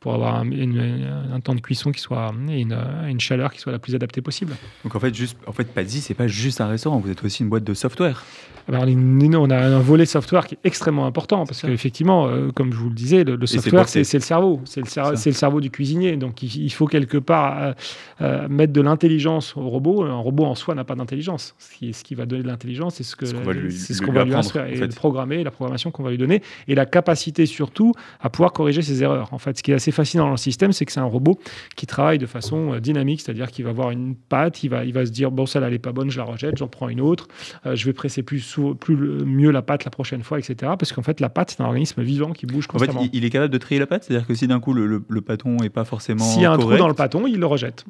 pour 0.00 0.14
avoir 0.14 0.36
un, 0.36 1.40
temps 1.40 1.54
de 1.54 1.60
cuisson 1.60 1.92
qui 1.92 2.00
soit 2.00 2.32
et 2.48 2.60
une, 2.60 3.20
chaleur 3.20 3.52
qui 3.52 3.60
soit 3.60 3.72
la 3.72 3.78
plus 3.78 3.94
adaptée 3.94 4.20
possible. 4.20 4.54
Donc 4.84 4.94
en 4.94 5.00
fait, 5.00 5.14
juste, 5.14 5.36
en 5.46 5.52
fait, 5.52 5.64
Pazzi, 5.72 6.00
c'est 6.00 6.14
pas 6.14 6.26
juste 6.26 6.60
un 6.60 6.68
restaurant, 6.68 6.98
vous 6.98 7.10
êtes 7.10 7.22
aussi 7.24 7.42
une 7.42 7.48
boîte 7.48 7.64
de 7.64 7.74
software. 7.74 8.24
Alors, 8.68 8.84
on 8.86 9.50
a 9.50 9.56
un 9.56 9.80
volet 9.80 10.06
software 10.06 10.46
qui 10.46 10.54
est 10.54 10.58
extrêmement 10.64 11.06
important 11.06 11.44
parce 11.46 11.62
qu'effectivement, 11.62 12.28
euh, 12.28 12.50
comme 12.52 12.72
je 12.72 12.78
vous 12.78 12.88
le 12.88 12.94
disais, 12.94 13.24
le, 13.24 13.46
software, 13.46 13.88
c'est 13.88 14.00
le 14.00 14.20
cerveau. 14.20 14.60
C'est 14.64 14.80
le, 14.80 15.10
le, 15.10 15.32
cerveau 15.32 15.60
du 15.60 15.70
cuisinier. 15.70 16.16
Donc, 16.16 16.42
il, 16.42 16.70
faut 16.70 16.86
quelque 16.86 17.18
part 17.18 17.60
euh, 17.60 17.72
euh, 18.20 18.48
mettre 18.48 18.72
de 18.72 18.80
l'intelligence 18.80 19.56
au 19.56 19.68
robot. 19.68 20.04
Un 20.04 20.16
robot 20.16 20.44
en 20.44 20.54
soi 20.54 20.74
n'a 20.74 20.84
pas 20.84 20.94
d'intelligence. 20.94 21.54
Ce 21.58 21.76
qui, 21.76 21.92
ce 21.92 22.04
qui, 22.04 22.14
va 22.14 22.26
donner 22.26 22.42
de 22.42 22.48
l'intelligence, 22.48 22.96
c'est 22.96 23.02
ce 23.02 23.16
qu'on 23.16 23.26
ce 23.26 23.34
va 23.34 23.52
lui, 23.52 23.72
ce 23.72 24.00
qu'on 24.00 24.12
va 24.12 24.24
lui. 24.24 24.34
Et 24.70 24.88
programmer, 24.88 25.42
la 25.42 25.50
programmation 25.50 25.90
qu'on 25.90 26.02
va 26.02 26.10
lui 26.10 26.18
donner. 26.18 26.42
Et 26.68 26.74
la 26.74 26.86
capacité 26.86 27.46
surtout 27.46 27.92
à 28.20 28.30
pouvoir 28.30 28.52
corriger 28.52 28.82
ses 28.82 29.02
erreurs. 29.02 29.32
En 29.32 29.38
fait, 29.38 29.58
ce 29.58 29.62
qui 29.62 29.72
est 29.72 29.74
assez 29.74 29.92
fascinant 29.92 30.26
dans 30.26 30.32
le 30.32 30.36
système, 30.36 30.72
c'est 30.72 30.84
que 30.84 30.92
c'est 30.92 31.00
un 31.00 31.04
robot 31.04 31.38
qui 31.74 31.86
travaille 31.86 32.18
de 32.18 32.26
façon 32.26 32.78
dynamique. 32.78 33.22
C'est-à-dire 33.22 33.50
qu'il 33.50 33.64
va 33.64 33.70
avoir 33.70 33.90
une 33.90 34.14
pâte, 34.14 34.62
il 34.62 34.68
va, 34.68 34.84
il 34.84 34.92
va 34.92 35.04
se 35.04 35.10
dire 35.10 35.30
bon, 35.30 35.46
celle-là, 35.46 35.66
elle 35.66 35.72
n'est 35.72 35.78
pas 35.78 35.92
bonne, 35.92 36.10
je 36.10 36.18
la 36.18 36.24
rejette, 36.24 36.58
j'en 36.58 36.68
prends 36.68 36.88
une 36.88 37.00
autre. 37.00 37.28
je 37.64 37.84
vais 37.84 37.92
presser 37.92 38.22
plus 38.22 38.51
plus 38.78 38.96
mieux 38.96 39.50
la 39.50 39.62
pâte 39.62 39.84
la 39.84 39.90
prochaine 39.90 40.22
fois, 40.22 40.38
etc. 40.38 40.54
Parce 40.78 40.92
qu'en 40.92 41.02
fait, 41.02 41.20
la 41.20 41.28
pâte, 41.28 41.50
c'est 41.50 41.62
un 41.62 41.66
organisme 41.66 42.02
vivant 42.02 42.32
qui 42.32 42.46
bouge 42.46 42.66
constamment. 42.66 43.00
En 43.00 43.02
fait, 43.04 43.10
il 43.12 43.24
est 43.24 43.30
capable 43.30 43.52
de 43.52 43.58
trier 43.58 43.78
la 43.78 43.86
pâte 43.86 44.04
C'est-à-dire 44.04 44.26
que 44.26 44.34
si 44.34 44.46
d'un 44.46 44.60
coup, 44.60 44.72
le, 44.72 45.02
le, 45.06 45.20
pâton 45.20 45.56
n'est 45.56 45.70
pas 45.70 45.84
forcément. 45.84 46.24
S'il 46.24 46.42
y 46.42 46.44
a 46.44 46.52
un 46.52 46.58
trou 46.58 46.76
dans 46.76 46.88
le 46.88 46.94
pâton, 46.94 47.26
il 47.26 47.38
le 47.38 47.46
rejette. 47.46 47.84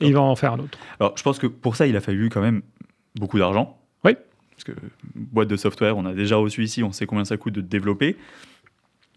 Et 0.00 0.08
il 0.08 0.14
va 0.14 0.20
en 0.20 0.36
faire 0.36 0.52
un 0.52 0.58
autre. 0.58 0.78
Alors, 1.00 1.14
je 1.16 1.22
pense 1.22 1.38
que 1.38 1.46
pour 1.46 1.76
ça, 1.76 1.86
il 1.86 1.96
a 1.96 2.00
fallu 2.00 2.28
quand 2.28 2.42
même 2.42 2.62
beaucoup 3.14 3.38
d'argent. 3.38 3.78
Oui. 4.04 4.14
Parce 4.50 4.64
que 4.64 4.72
boîte 5.14 5.48
de 5.48 5.56
software, 5.56 5.96
on 5.96 6.04
a 6.04 6.12
déjà 6.12 6.36
reçu 6.36 6.62
ici, 6.62 6.82
on 6.82 6.92
sait 6.92 7.06
combien 7.06 7.24
ça 7.24 7.36
coûte 7.36 7.54
de 7.54 7.60
développer 7.60 8.16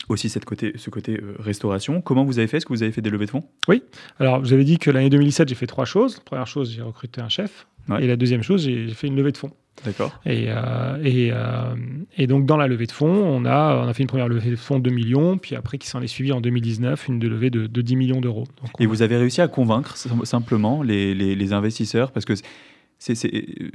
aussi 0.07 0.29
cette 0.29 0.45
côté, 0.45 0.73
ce 0.75 0.89
côté 0.89 1.19
euh, 1.21 1.35
restauration. 1.39 2.01
Comment 2.01 2.23
vous 2.23 2.39
avez 2.39 2.47
fait? 2.47 2.57
Est-ce 2.57 2.65
que 2.65 2.73
vous 2.73 2.83
avez 2.83 2.91
fait 2.91 3.01
des 3.01 3.09
levées 3.09 3.25
de 3.25 3.31
fonds? 3.31 3.43
Oui. 3.67 3.83
Alors, 4.19 4.39
vous 4.39 4.53
avez 4.53 4.63
dit 4.63 4.79
que 4.79 4.89
l'année 4.89 5.09
2017, 5.09 5.49
j'ai 5.49 5.55
fait 5.55 5.67
trois 5.67 5.85
choses. 5.85 6.19
première 6.19 6.47
chose, 6.47 6.71
j'ai 6.71 6.81
recruté 6.81 7.21
un 7.21 7.29
chef. 7.29 7.67
Et 7.99 8.05
la 8.05 8.17
deuxième 8.17 8.43
chose, 8.43 8.63
j'ai 8.63 8.87
fait 8.89 9.07
une 9.07 9.15
levée 9.15 9.31
de 9.31 9.37
fonds. 9.37 9.51
D'accord. 9.85 10.19
Et, 10.25 10.47
euh, 10.49 11.01
et, 11.03 11.29
euh, 11.31 11.75
et, 12.17 12.27
donc, 12.27 12.45
dans 12.45 12.57
la 12.57 12.67
levée 12.67 12.85
de 12.85 12.91
fonds, 12.91 13.07
on 13.07 13.45
a, 13.45 13.83
on 13.83 13.87
a 13.87 13.93
fait 13.93 14.03
une 14.03 14.07
première 14.07 14.27
levée 14.27 14.51
de 14.51 14.55
fonds 14.55 14.79
de 14.79 14.89
2 14.89 14.91
millions, 14.91 15.37
puis 15.37 15.55
après, 15.55 15.77
qui 15.77 15.87
s'en 15.87 16.01
est 16.01 16.07
suivi 16.07 16.31
en 16.31 16.41
2019, 16.41 17.07
une 17.07 17.19
de 17.19 17.27
levée 17.27 17.49
de, 17.49 17.67
de 17.67 17.81
10 17.81 17.95
millions 17.95 18.21
d'euros. 18.21 18.45
Et 18.79 18.85
vous 18.85 19.01
avez 19.01 19.17
réussi 19.17 19.41
à 19.41 19.47
convaincre 19.47 19.95
simplement 20.25 20.83
les, 20.83 21.13
les, 21.15 21.35
les 21.35 21.53
investisseurs 21.53 22.11
Parce 22.11 22.25
que 22.25 22.33
c'est, 22.97 23.25
euh, 23.25 23.69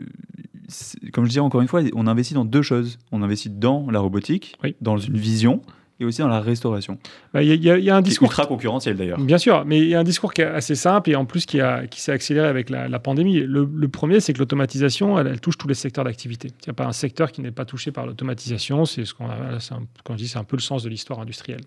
comme 1.12 1.24
je 1.24 1.30
dis 1.30 1.40
encore 1.40 1.62
une 1.62 1.68
fois, 1.68 1.80
on 1.94 2.06
investit 2.06 2.34
dans 2.34 2.44
deux 2.44 2.62
choses. 2.62 2.98
On 3.10 3.22
investit 3.22 3.50
dans 3.50 3.90
la 3.90 4.00
robotique, 4.00 4.56
dans 4.80 4.98
une 4.98 5.16
vision, 5.16 5.62
et 6.00 6.04
aussi 6.04 6.20
dans 6.20 6.28
la 6.28 6.40
restauration. 6.40 6.98
Bah, 7.32 7.42
il 7.42 7.52
y, 7.52 7.66
y, 7.66 7.90
a 7.90 7.96
un 7.96 8.02
discours 8.02 8.28
ultra 8.28 8.46
concurrentiel 8.46 8.96
d'ailleurs. 8.96 9.18
Bien 9.18 9.38
sûr, 9.38 9.64
mais 9.64 9.78
il 9.78 9.88
y 9.88 9.94
a 9.94 10.00
un 10.00 10.04
discours 10.04 10.32
qui 10.32 10.42
est 10.42 10.46
assez 10.46 10.74
simple 10.74 11.10
et 11.10 11.14
en 11.14 11.24
plus 11.24 11.46
qui, 11.46 11.60
a, 11.60 11.86
qui 11.86 12.00
s'est 12.00 12.12
accéléré 12.12 12.48
avec 12.48 12.68
la, 12.70 12.98
pandémie. 12.98 13.40
Le, 13.40 13.88
premier, 13.88 14.20
c'est 14.20 14.32
que 14.32 14.38
l'automatisation, 14.38 15.18
elle, 15.18 15.40
touche 15.40 15.56
tous 15.56 15.68
les 15.68 15.74
secteurs 15.74 16.04
d'activité. 16.04 16.48
Il 16.48 16.68
n'y 16.68 16.70
a 16.70 16.74
pas 16.74 16.86
un 16.86 16.92
secteur 16.92 17.30
qui 17.30 17.42
n'est 17.42 17.52
pas 17.52 17.64
touché 17.64 17.92
par 17.92 18.06
l'automatisation. 18.06 18.84
C'est 18.84 19.04
ce 19.04 19.14
qu'on 19.14 19.26
a, 19.26 19.58
quand 20.02 20.14
je 20.14 20.18
dis, 20.18 20.28
c'est 20.28 20.38
un 20.38 20.44
peu 20.44 20.56
le 20.56 20.62
sens 20.62 20.82
de 20.82 20.88
l'histoire 20.88 21.20
industrielle 21.20 21.62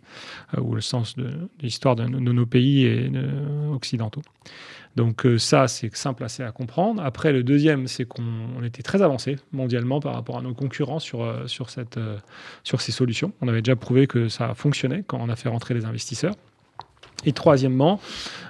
euh, 0.58 0.62
ou 0.62 0.76
le 0.76 0.82
sens 0.82 1.16
de, 1.16 1.30
l'histoire 1.62 1.96
de, 1.96 2.06
nos 2.06 2.46
pays 2.46 2.86
et, 2.86 3.12
occidentaux. 3.74 4.22
Donc 4.98 5.28
euh, 5.28 5.38
ça, 5.38 5.68
c'est 5.68 5.96
simple 5.96 6.24
assez 6.24 6.42
à 6.42 6.52
comprendre. 6.52 7.04
Après, 7.06 7.32
le 7.32 7.44
deuxième, 7.44 7.86
c'est 7.86 8.06
qu'on 8.06 8.64
était 8.64 8.82
très 8.82 9.04
avancé 9.04 9.36
mondialement 9.54 10.00
par 10.00 10.16
rapport 10.16 10.40
à 10.40 10.42
nos 10.42 10.56
concurrents 10.56 10.98
sur, 10.98 11.24
euh, 11.24 11.46
sur, 11.46 11.70
cette, 11.70 11.98
euh, 11.98 12.18
sur 12.64 12.82
ces 12.82 12.92
solutions. 12.92 13.32
On 13.42 13.48
avait 13.48 13.62
déjà 13.62 13.76
prouvé 13.76 14.08
que 14.08 14.28
ça 14.28 14.56
fonctionnait 14.56 15.04
quand 15.06 15.20
on 15.22 15.30
a 15.30 15.36
fait 15.36 15.50
rentrer 15.50 15.76
les 15.76 15.86
investisseurs. 15.86 16.34
Et 17.26 17.32
troisièmement, 17.32 18.00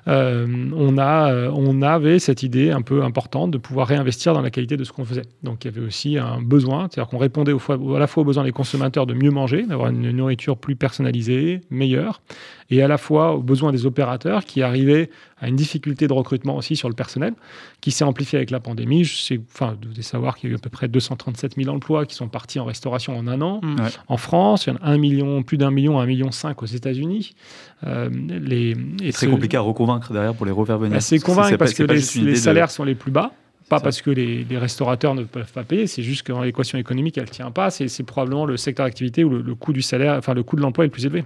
on, 0.07 0.97
a, 0.97 1.49
on 1.51 1.81
avait 1.81 2.19
cette 2.19 2.43
idée 2.43 2.69
un 2.69 2.81
peu 2.81 3.01
importante 3.01 3.49
de 3.49 3.57
pouvoir 3.57 3.87
réinvestir 3.87 4.33
dans 4.33 4.41
la 4.41 4.49
qualité 4.49 4.75
de 4.75 4.83
ce 4.83 4.91
qu'on 4.91 5.05
faisait. 5.05 5.23
Donc 5.41 5.63
il 5.63 5.71
y 5.71 5.75
avait 5.75 5.85
aussi 5.85 6.17
un 6.17 6.41
besoin, 6.41 6.89
c'est-à-dire 6.91 7.09
qu'on 7.09 7.17
répondait 7.17 7.53
à 7.53 7.99
la 7.99 8.07
fois 8.07 8.23
aux 8.23 8.25
besoins 8.25 8.43
des 8.43 8.51
consommateurs 8.51 9.05
de 9.05 9.13
mieux 9.13 9.31
manger, 9.31 9.63
d'avoir 9.63 9.89
une 9.89 10.11
nourriture 10.11 10.57
plus 10.57 10.75
personnalisée, 10.75 11.61
meilleure, 11.69 12.21
et 12.69 12.81
à 12.83 12.89
la 12.89 12.97
fois 12.97 13.35
aux 13.35 13.41
besoins 13.41 13.71
des 13.71 13.85
opérateurs 13.85 14.43
qui 14.43 14.61
arrivaient 14.61 15.09
à 15.39 15.47
une 15.47 15.55
difficulté 15.55 16.07
de 16.07 16.13
recrutement 16.13 16.55
aussi 16.55 16.75
sur 16.75 16.89
le 16.89 16.95
personnel, 16.95 17.33
qui 17.81 17.91
s'est 17.91 18.03
amplifiée 18.03 18.37
avec 18.37 18.49
la 18.49 18.59
pandémie. 18.59 19.03
Je 19.03 19.17
sais, 19.17 19.39
enfin, 19.53 19.77
vous 19.81 19.89
devez 19.89 20.01
savoir 20.01 20.35
qu'il 20.35 20.49
y 20.49 20.51
a 20.51 20.53
eu 20.53 20.57
à 20.57 20.59
peu 20.59 20.69
près 20.69 20.87
237 20.87 21.55
000 21.57 21.73
emplois 21.73 22.05
qui 22.05 22.15
sont 22.15 22.27
partis 22.27 22.59
en 22.59 22.65
restauration 22.65 23.17
en 23.17 23.27
un 23.27 23.41
an. 23.41 23.61
Mmh. 23.61 23.75
En 24.07 24.17
France, 24.17 24.65
il 24.65 24.71
y 24.71 24.73
en 24.73 24.77
a 24.77 24.89
un 24.89 24.97
million, 24.97 25.43
plus 25.43 25.57
d'un 25.57 25.71
million, 25.71 25.99
un 25.99 26.05
million 26.05 26.31
cinq 26.31 26.63
aux 26.63 26.67
États-Unis. 26.67 27.35
Euh, 27.85 28.09
les, 28.27 28.75
c'est 28.99 29.11
très 29.11 29.27
compliqué 29.27 29.57
à 29.57 29.61
reconvaincre 29.61 30.11
derrière 30.11 30.33
pour 30.33 30.45
les 30.45 30.51
refaire 30.51 30.79
venir. 30.79 30.95
Bah, 30.95 31.01
c'est 31.01 31.19
convaincre 31.19 31.57
parce, 31.57 31.73
que 31.73 31.83
les, 31.83 32.35
salaires 32.35 32.71
sont 32.71 32.83
les 32.83 32.95
plus 32.95 33.11
bas. 33.11 33.31
Pas 33.69 33.81
parce 33.81 34.01
que 34.01 34.09
les, 34.09 34.45
restaurateurs 34.57 35.13
ne 35.13 35.23
peuvent 35.23 35.51
pas 35.51 35.63
payer, 35.63 35.87
c'est 35.87 36.01
juste 36.01 36.23
que 36.23 36.31
l'équation 36.43 36.77
économique, 36.77 37.17
elle 37.17 37.25
ne 37.25 37.29
tient 37.29 37.51
pas. 37.51 37.69
C'est 37.69 38.03
probablement 38.03 38.45
le 38.45 38.55
secteur 38.55 38.85
d'activité 38.85 39.23
où 39.23 39.29
le, 39.29 39.55
coût 39.55 39.73
du 39.73 39.81
salaire, 39.81 40.15
enfin 40.17 40.33
le 40.33 40.43
coût 40.43 40.55
de 40.55 40.61
l'emploi 40.61 40.85
est 40.85 40.87
le 40.87 40.91
plus 40.91 41.05
élevé. 41.05 41.25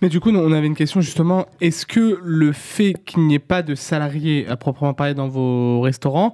Mais 0.00 0.08
du 0.08 0.20
coup, 0.20 0.30
on 0.30 0.52
avait 0.52 0.66
une 0.66 0.76
question 0.76 1.00
justement. 1.00 1.46
Est-ce 1.60 1.86
que 1.86 2.20
le 2.22 2.52
fait 2.52 2.94
qu'il 3.04 3.26
n'y 3.26 3.34
ait 3.34 3.40
pas 3.40 3.62
de 3.62 3.74
salariés 3.74 4.46
à 4.48 4.56
proprement 4.56 4.94
parler 4.94 5.14
dans 5.14 5.28
vos 5.28 5.80
restaurants 5.80 6.32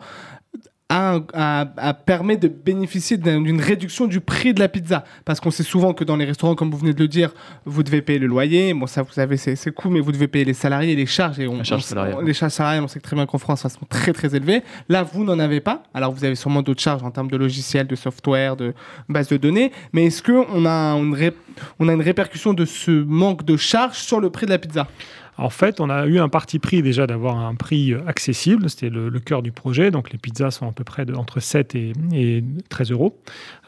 a, 0.91 1.95
permet 2.05 2.37
de 2.37 2.49
bénéficier 2.49 3.17
d'une 3.17 3.61
réduction 3.61 4.07
du 4.07 4.21
prix 4.21 4.53
de 4.53 4.61
la 4.61 4.69
pizza. 4.69 5.05
Parce 5.25 5.41
qu'on 5.41 5.51
sait 5.51 5.63
souvent 5.63 5.95
que 5.95 6.05
dans 6.05 6.17
les 6.17 6.25
restaurants, 6.25 6.55
comme 6.55 6.71
vous 6.71 6.79
venez 6.79 6.93
de 6.93 7.01
le 7.01 7.09
dire, 7.09 7.33
vous 7.65 7.83
devez 7.83 8.03
payer 8.03 8.19
le 8.19 8.27
loyer. 8.27 8.75
Bon, 8.75 8.87
ça, 8.87 9.03
vous 9.03 9.21
avez 9.21 9.37
ces, 9.37 9.57
coûts, 9.71 9.91
mais 9.91 10.01
vous 10.01 10.13
devez 10.13 10.29
payer 10.29 10.45
les 10.45 10.55
salariés, 10.55 10.97
les 10.97 11.07
charges. 11.07 11.39
Et 11.39 11.47
on, 11.47 11.59
les 11.59 11.65
charges 11.65 11.85
salariales. 11.85 12.25
Les 12.25 12.35
charges 12.35 12.53
salariales, 12.53 12.85
on 12.85 12.89
sait 12.89 13.01
très 13.01 13.15
bien 13.15 13.27
qu'en 13.27 13.39
France, 13.39 13.65
elles 13.65 13.71
sont 13.71 13.87
très, 13.89 14.13
très 14.13 14.35
élevées. 14.35 14.63
Là, 14.89 15.03
vous 15.03 15.25
n'en 15.25 15.39
avez 15.39 15.61
pas. 15.61 15.85
Alors, 15.95 16.13
vous 16.13 16.25
avez 16.25 16.35
sûrement 16.35 16.63
d'autres 16.63 16.83
charges 16.83 17.03
en 17.03 17.11
termes 17.11 17.31
de 17.31 17.37
logiciels, 17.37 17.87
de 17.87 17.97
software, 17.97 18.57
de 18.57 18.75
base 19.09 19.29
de 19.29 19.37
données. 19.37 19.73
Mais 19.93 20.07
est-ce 20.07 20.23
qu'on 20.23 20.67
a, 20.67 20.97
une 20.97 21.33
on 21.79 21.89
a 21.89 21.93
une 21.93 22.03
répercussion 22.03 22.53
de 22.53 22.65
ce 22.65 22.91
manque 22.91 23.45
de 23.45 23.57
charges 23.57 23.99
sur 23.99 24.21
le 24.21 24.31
prix 24.31 24.47
de 24.47 24.51
la 24.51 24.59
pizza? 24.59 24.89
En 25.41 25.51
fait, 25.51 25.81
on 25.81 25.89
a 25.89 26.07
eu 26.07 26.19
un 26.19 26.29
parti 26.29 26.59
pris 26.59 26.83
déjà 26.83 27.07
d'avoir 27.07 27.39
un 27.39 27.55
prix 27.55 27.95
accessible, 28.07 28.69
c'était 28.69 28.91
le, 28.91 29.11
cœur 29.21 29.43
du 29.43 29.53
projet, 29.53 29.91
donc 29.91 30.13
les 30.13 30.19
pizzas 30.19 30.51
sont 30.51 30.69
à 30.69 30.73
peu 30.73 30.85
près 30.85 31.07
entre 31.17 31.41
7 31.41 31.75
et, 31.75 32.45
13 32.69 32.93
euros, 32.93 33.19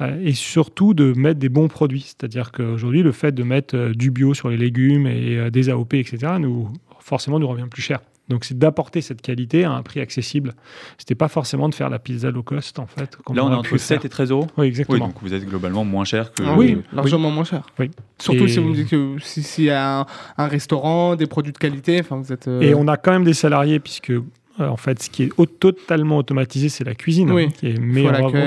euh, 0.00 0.20
et 0.22 0.32
surtout 0.32 0.92
de 0.92 1.12
mettre 1.14 1.40
des 1.40 1.48
bons 1.48 1.68
produits, 1.68 2.02
c'est-à-dire 2.02 2.52
qu'aujourd'hui, 2.52 3.02
le 3.02 3.12
fait 3.12 3.32
de 3.32 3.42
mettre 3.42 3.76
euh, 3.76 3.94
du 3.94 4.10
bio 4.10 4.34
sur 4.34 4.50
les 4.50 4.58
légumes 4.58 5.06
et 5.06 5.38
euh, 5.38 5.50
des 5.50 5.70
AOP, 5.70 5.94
etc., 5.94 6.34
nous, 6.38 6.68
forcément 7.00 7.38
nous 7.38 7.48
revient 7.48 7.68
plus 7.70 7.82
cher. 7.82 8.00
Donc 8.28 8.44
c'est 8.44 8.58
d'apporter 8.58 9.00
cette 9.00 9.20
qualité 9.20 9.64
à 9.64 9.72
un 9.72 9.82
prix 9.82 10.00
accessible. 10.00 10.54
C'était 10.96 11.14
pas 11.14 11.28
forcément 11.28 11.68
de 11.68 11.74
faire 11.74 11.90
la 11.90 11.98
pizza 11.98 12.30
low 12.30 12.42
cost 12.42 12.78
en 12.78 12.86
fait. 12.86 13.18
Là 13.34 13.44
on, 13.44 13.52
est 13.52 13.54
entre 13.54 13.76
7 13.76 14.04
et 14.04 14.08
13 14.08 14.30
euros 14.30 14.46
Oui 14.56 14.66
exactement. 14.66 15.08
donc 15.08 15.16
vous 15.20 15.34
êtes 15.34 15.44
globalement 15.44 15.84
moins 15.84 16.04
cher 16.04 16.32
que... 16.32 16.42
Ah 16.44 16.54
oui, 16.56 16.78
largement 16.92 17.30
moins 17.30 17.44
cher. 17.44 17.66
Oui. 17.78 17.90
Surtout 18.18 18.48
si 18.48 18.58
vous 18.58 18.68
me 18.68 18.74
dites 18.74 18.88
que 18.88 19.16
s'il 19.20 19.64
y 19.64 19.70
a 19.70 20.06
un, 20.38 20.46
restaurant, 20.46 21.16
des 21.16 21.26
produits 21.26 21.52
de 21.52 21.58
qualité, 21.58 22.00
enfin 22.00 22.16
vous 22.16 22.32
êtes... 22.32 22.48
Euh, 22.48 22.60
et 22.60 22.74
on 22.74 22.86
a 22.88 22.96
quand 22.96 23.10
même 23.10 23.24
des 23.24 23.34
salariés 23.34 23.80
puisque 23.80 24.12
en 24.58 24.76
fait, 24.76 25.02
ce 25.02 25.10
qui 25.10 25.24
est 25.24 25.58
totalement 25.58 26.18
automatisé, 26.18 26.68
c'est 26.68 26.84
la 26.84 26.94
cuisine. 26.94 27.30
Oui. 27.30 27.48
mais 27.80 28.04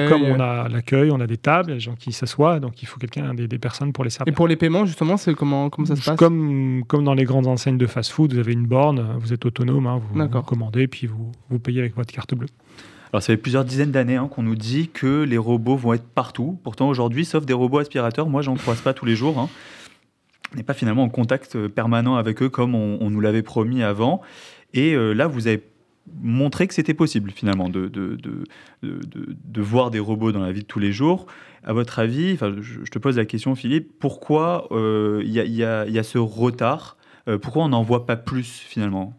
comme 0.10 0.24
on 0.24 0.40
a 0.40 0.70
l'accueil, 0.70 1.10
on 1.12 1.20
a 1.20 1.28
des 1.28 1.38
tables, 1.38 1.74
des 1.74 1.80
gens 1.80 1.96
qui 1.96 2.12
s'assoient, 2.12 2.60
donc 2.60 2.82
il 2.82 2.88
faut 2.88 3.00
quelqu'un, 3.00 3.34
des, 3.34 3.48
des, 3.48 3.58
personnes 3.58 3.92
pour 3.92 4.04
les 4.04 4.10
servir. 4.10 4.32
Et 4.32 4.36
pour 4.36 4.48
les 4.48 4.56
paiements, 4.56 4.86
justement, 4.86 5.18
c'est 5.18 5.34
comment, 5.34 5.70
comment 5.70 5.88
ça 5.88 5.96
se 5.96 6.04
passe? 6.04 6.18
Comme, 6.18 6.84
comme 6.88 7.04
dans 7.04 7.14
les 7.14 7.24
grandes 7.24 7.48
enseignes 7.48 7.78
de 7.78 7.88
fast-food, 7.88 8.34
vous 8.34 8.40
avez 8.40 8.54
une 8.54 8.68
borne, 8.68 9.16
vous 9.20 9.34
êtes 9.34 9.46
autonome, 9.46 9.88
hein, 9.88 10.00
vous, 10.14 10.42
commandez, 10.42 10.88
puis 10.88 11.08
vous, 11.08 11.32
vous 11.50 11.60
payez 11.60 11.80
avec 11.80 11.96
votre 11.96 12.14
carte 12.14 12.36
bleue. 12.36 12.48
Alors, 13.12 13.24
ça 13.24 13.28
fait 13.28 13.38
plusieurs 13.38 13.64
dizaines 13.64 13.92
d'années 13.92 14.18
hein, 14.18 14.28
qu'on 14.28 14.44
nous 14.44 14.56
dit 14.56 14.90
que 14.90 15.24
les 15.24 15.38
robots 15.38 15.78
vont 15.78 15.94
être 15.94 16.04
partout. 16.06 16.60
Pourtant, 16.64 16.90
aujourd'hui, 16.90 17.24
sauf 17.24 17.46
des 17.46 17.54
robots 17.54 17.80
aspirateurs, 17.80 18.28
moi, 18.28 18.42
j'en 18.42 18.56
croise 18.56 18.82
pas 18.82 18.94
tous 18.94 19.06
les 19.06 19.16
jours. 19.16 19.40
Hein. 19.40 19.50
On 20.54 20.58
n'est 20.58 20.64
pas 20.64 20.74
finalement 20.74 21.04
en 21.04 21.10
contact 21.10 21.56
euh, 21.56 21.70
permanent 21.70 22.16
avec 22.16 22.42
eux 22.42 22.50
comme 22.50 22.76
on, 22.76 23.10
nous 23.10 23.20
l'avait 23.22 23.42
promis 23.42 23.84
avant. 23.84 24.22
Et 24.74 24.94
euh, 24.96 25.14
là, 25.14 25.28
vous 25.28 25.48
avez 25.48 25.64
montrer 26.22 26.68
que 26.68 26.74
c'était 26.74 26.94
possible 26.94 27.32
finalement 27.32 27.70
de, 27.70 27.88
de, 27.88 28.16
de, 28.16 28.44
de, 28.82 29.62
voir 29.62 29.92
des 29.92 30.00
robots 30.00 30.32
dans 30.32 30.40
la 30.40 30.52
vie 30.52 30.62
de 30.62 30.66
tous 30.66 30.80
les 30.80 30.92
jours. 30.92 31.26
À 31.64 31.74
votre 31.74 32.00
avis, 32.00 32.38
je, 32.38 32.62
je 32.84 32.92
te 32.92 33.00
pose 33.00 33.18
la 33.18 33.26
question 33.26 33.56
Philippe, 33.56 34.00
pourquoi 34.00 34.68
il 34.72 34.78
euh, 34.78 35.24
y, 35.24 35.40
y, 35.40 35.64
a, 35.64 35.88
y, 35.88 36.00
a, 36.00 36.04
ce 36.04 36.18
retard 36.18 36.98
euh, 37.28 37.38
Pourquoi 37.38 37.64
on 37.64 37.70
n'en 37.70 37.82
voit 37.82 38.06
pas 38.06 38.16
plus 38.16 38.48
finalement? 38.48 39.14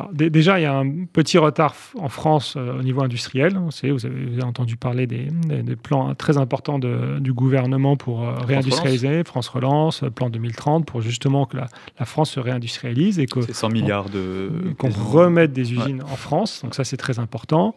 Alors, 0.00 0.12
déjà, 0.12 0.58
il 0.58 0.62
y 0.62 0.66
a 0.66 0.76
un 0.76 1.04
petit 1.12 1.38
retard 1.38 1.74
en 1.98 2.08
France 2.08 2.54
euh, 2.56 2.78
au 2.78 2.82
niveau 2.82 3.02
industriel. 3.02 3.56
Vous, 3.56 3.70
savez, 3.70 3.92
vous, 3.92 4.06
avez, 4.06 4.24
vous 4.24 4.32
avez 4.34 4.44
entendu 4.44 4.76
parler 4.76 5.06
des, 5.06 5.28
des- 5.46 5.62
des 5.62 5.76
plans 5.76 6.14
très 6.14 6.38
importants 6.38 6.78
de- 6.78 7.18
du 7.20 7.32
gouvernement 7.32 7.96
pour 7.96 8.22
euh, 8.26 8.32
réindustrialiser, 8.46 9.22
France 9.24 9.48
Relance, 9.48 10.02
euh, 10.02 10.10
plan 10.10 10.30
2030, 10.30 10.86
pour 10.86 11.00
justement 11.02 11.46
que 11.46 11.56
la, 11.58 11.66
la 11.98 12.06
France 12.06 12.30
se 12.30 12.40
réindustrialise 12.40 13.18
et 13.18 13.26
que 13.26 13.40
C'est 13.42 13.54
100 13.54 13.68
milliards 13.70 14.08
de. 14.10 14.50
qu'on 14.78 14.88
remette 14.90 15.52
des 15.52 15.72
usines 15.72 16.02
en 16.02 16.16
France. 16.16 16.62
Donc 16.62 16.74
ça, 16.74 16.84
c'est 16.84 16.96
très 16.96 17.18
important. 17.18 17.74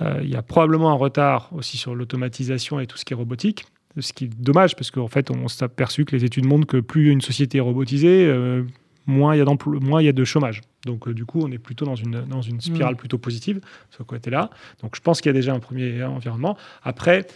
Euh, 0.00 0.20
il 0.22 0.30
y 0.30 0.36
a 0.36 0.42
probablement 0.42 0.90
un 0.90 0.94
retard 0.94 1.50
aussi 1.52 1.76
sur 1.76 1.94
l'automatisation 1.94 2.80
et 2.80 2.86
tout 2.86 2.96
ce 2.96 3.04
qui 3.04 3.12
est 3.12 3.16
robotique. 3.16 3.66
Ce 3.98 4.12
qui 4.12 4.24
est 4.26 4.40
dommage 4.40 4.76
parce 4.76 4.90
qu'en 4.92 5.08
fait, 5.08 5.30
on 5.30 5.48
s'est 5.48 5.64
aperçu 5.64 6.04
que 6.04 6.14
les 6.14 6.24
études 6.24 6.46
montrent 6.46 6.66
que 6.68 6.76
plus 6.76 7.10
une 7.10 7.20
société 7.20 7.58
est 7.58 7.62
robotisée, 7.62 8.26
euh, 8.28 8.62
moins 9.06 9.34
il 9.34 9.38
y 9.38 9.40
a 9.42 9.44
moins 9.80 10.00
il 10.00 10.04
y 10.04 10.08
a 10.08 10.12
de 10.12 10.24
chômage. 10.24 10.60
Donc 10.88 11.06
euh, 11.06 11.14
du 11.14 11.24
coup, 11.24 11.40
on 11.42 11.50
est 11.52 11.58
plutôt 11.68 11.84
dans 11.84 11.94
une, 12.04 12.22
dans 12.34 12.42
une 12.42 12.60
spirale 12.60 12.96
plutôt 12.96 13.18
positive 13.18 13.60
ce 13.90 14.02
côté-là. 14.02 14.50
Donc 14.82 14.96
je 14.96 15.00
pense 15.00 15.20
qu'il 15.20 15.28
y 15.30 15.34
a 15.34 15.38
déjà 15.40 15.52
un 15.54 15.60
premier 15.60 16.02
environnement. 16.02 16.56
Après, 16.82 17.26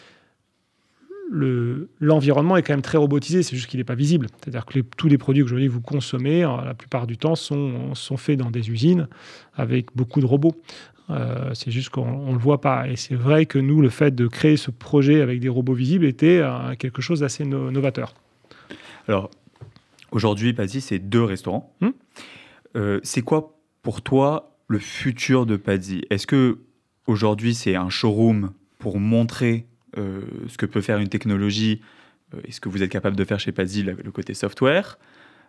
le- 1.31 1.89
l'environnement 2.01 2.57
est 2.57 2.63
quand 2.63 2.73
même 2.75 2.83
très 2.83 2.99
robotisé, 2.99 3.43
c'est 3.43 3.57
juste 3.57 3.69
qu'il 3.71 3.79
n'est 3.79 3.85
pas 3.85 3.95
visible. 3.95 4.27
C'est-à-dire 4.41 4.67
que 4.67 4.75
les- 4.75 4.83
tous 4.83 5.09
les 5.09 5.19
produits 5.19 5.43
qu'aujourd'hui 5.43 5.69
vous 5.69 5.81
consommez, 5.81 6.45
euh, 6.45 6.65
la 6.65 6.75
plupart 6.75 7.07
du 7.07 7.17
temps, 7.17 7.35
sont, 7.37 7.95
sont 7.95 8.17
faits 8.17 8.39
dans 8.39 8.51
des 8.51 8.71
usines 8.71 9.09
avec 9.55 9.87
beaucoup 9.95 10.21
de 10.21 10.27
robots. 10.27 10.55
Euh, 11.11 11.51
c'est 11.55 11.71
juste 11.71 11.89
qu'on 11.91 12.27
ne 12.29 12.33
le 12.33 12.39
voit 12.39 12.61
pas. 12.61 12.89
Et 12.89 12.97
c'est 12.97 13.15
vrai 13.15 13.47
que 13.47 13.59
nous, 13.59 13.81
le 13.83 13.89
fait 13.89 14.15
de 14.15 14.27
créer 14.27 14.57
ce 14.57 14.71
projet 14.71 15.21
avec 15.21 15.41
des 15.41 15.49
robots 15.49 15.75
visibles 15.75 16.05
était 16.05 16.39
euh, 16.43 16.75
quelque 16.79 17.03
chose 17.03 17.21
d'assez 17.21 17.45
no- 17.45 17.71
novateur. 17.71 18.15
Alors, 19.09 19.31
aujourd'hui, 20.11 20.55
c'est 20.81 20.99
deux 20.99 21.25
restaurants. 21.25 21.73
Hmm? 21.81 21.91
Euh, 22.77 23.01
c'est 23.03 23.23
quoi 23.23 23.59
pour 23.83 24.03
toi 24.03 24.59
le 24.69 24.79
futur 24.79 25.47
de 25.47 25.57
Paddy? 25.57 26.03
Est-ce 26.11 26.27
que 26.27 26.59
aujourd'hui 27.07 27.55
c'est 27.55 27.77
un 27.77 27.91
showroom 27.91 28.53
pour 28.79 28.99
montrer 28.99 29.67
euh, 29.97 30.23
ce 30.49 30.57
que 30.57 30.67
peut 30.67 30.81
faire 30.81 30.99
une 30.99 31.09
technologie? 31.09 31.81
Euh, 32.35 32.41
et 32.45 32.53
ce 32.53 32.61
que 32.61 32.69
vous 32.69 32.83
êtes 32.83 32.91
capable 32.91 33.17
de 33.17 33.25
faire 33.25 33.41
chez 33.41 33.53
Paddy, 33.53 33.83
le, 33.83 34.13
côté 34.13 34.35
software, 34.35 34.99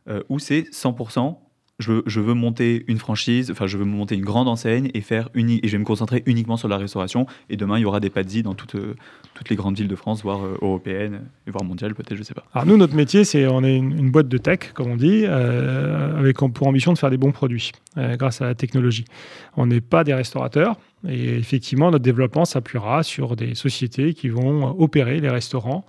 euh, 0.08 0.24
ou 0.30 0.40
c'est 0.40 0.64
100% 0.72 1.38
je 1.80 2.20
veux, 2.20 2.34
monter 2.34 2.84
une 2.88 2.98
franchise, 2.98 3.50
enfin 3.52 3.68
je 3.68 3.78
veux 3.78 3.86
monter 3.86 4.16
une 4.16 4.24
grande 4.24 4.48
enseigne 4.48 4.90
et 4.94 5.02
faire 5.02 5.30
uni- 5.34 5.60
et 5.64 5.68
je 5.68 5.74
vais 5.74 5.80
me 5.80 5.86
concentrer 5.86 6.22
uniquement 6.26 6.56
sur 6.56 6.68
la 6.68 6.78
restauration. 6.78 7.26
Et 7.50 7.58
demain 7.58 7.78
il 7.78 7.82
y 7.82 7.86
aura 7.86 8.00
des 8.00 8.10
Paddy 8.10 8.44
dans 8.44 8.54
toutes, 8.54 8.76
euh, 8.76 8.96
toutes 9.34 9.50
les 9.50 9.56
grandes 9.56 9.76
villes 9.78 9.88
de 9.88 9.96
France, 9.96 10.22
voire 10.24 10.46
euh, 10.46 10.58
européennes, 10.62 11.22
voire 11.48 11.64
mondiales 11.64 11.96
peut-être, 11.96 12.16
je 12.16 12.24
sais 12.24 12.34
pas. 12.36 12.46
Alors 12.54 12.68
nous, 12.68 12.78
notre 12.78 12.96
métier, 12.96 13.24
c'est 13.24 13.48
on 13.48 13.64
est 13.64 13.76
une, 13.76 13.98
une 13.98 14.12
boîte 14.12 14.28
de 14.28 14.38
tech, 14.38 14.72
comme 14.74 14.92
on 14.92 14.96
dit, 14.96 15.24
euh, 15.26 16.18
avec 16.18 16.38
pour 16.38 16.68
ambition 16.68 16.94
de 16.94 16.98
faire 16.98 17.10
des 17.10 17.18
bons 17.18 17.32
produits 17.32 17.72
grâce 17.96 18.42
à 18.42 18.46
la 18.46 18.56
technologie. 18.56 19.06
On 19.58 19.66
n'est 19.66 19.82
pas 19.82 20.04
des 20.04 20.14
restaurateurs 20.14 20.78
et 21.08 21.36
effectivement, 21.38 21.92
notre 21.92 22.04
développement 22.04 22.46
s'appuiera 22.46 23.04
sur 23.04 23.36
des 23.36 23.56
sociétés 23.56 24.14
qui 24.14 24.30
vont 24.30 24.68
euh, 24.68 24.72
opérer 24.78 25.20
les 25.20 25.30
restaurants. 25.30 25.86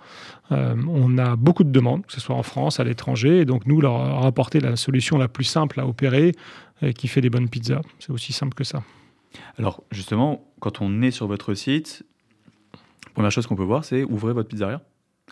Euh, 0.53 0.75
on 0.89 1.19
a 1.19 1.37
beaucoup 1.37 1.65
de 1.65 1.71
demandes, 1.71 2.05
que 2.07 2.13
ce 2.13 2.21
soit 2.21 2.35
en 2.37 2.43
France, 2.43 2.81
à 2.81 2.85
l'étranger, 2.85 3.41
et 3.41 3.45
donc 3.45 3.67
nous 3.67 3.81
leur 3.81 4.25
apporter 4.25 4.61
la 4.61 4.77
solution 4.77 5.17
la 5.19 5.29
plus 5.29 5.45
simple 5.45 5.81
à 5.81 5.87
opérer 5.87 6.33
et 6.83 6.93
qui 6.93 7.09
fait 7.09 7.21
des 7.21 7.31
bonnes 7.31 7.49
pizzas. 7.49 7.81
C'est 8.01 8.11
aussi 8.11 8.33
simple 8.33 8.55
que 8.55 8.65
ça. 8.65 8.83
Alors 9.59 9.83
justement, 9.91 10.45
quand 10.61 10.81
on 10.81 11.03
est 11.03 11.11
sur 11.11 11.27
votre 11.27 11.55
site, 11.55 12.05
première 13.15 13.31
chose 13.31 13.47
qu'on 13.47 13.57
peut 13.57 13.63
voir, 13.65 13.85
c'est 13.85 14.03
ouvrez 14.05 14.33
votre 14.33 14.49
pizzeria, 14.49 14.81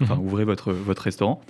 enfin 0.01 0.15
Mhm. 0.17 0.23
ouvrez 0.25 0.45
votre, 0.45 0.73
votre 0.73 1.03
restaurant. 1.03 1.41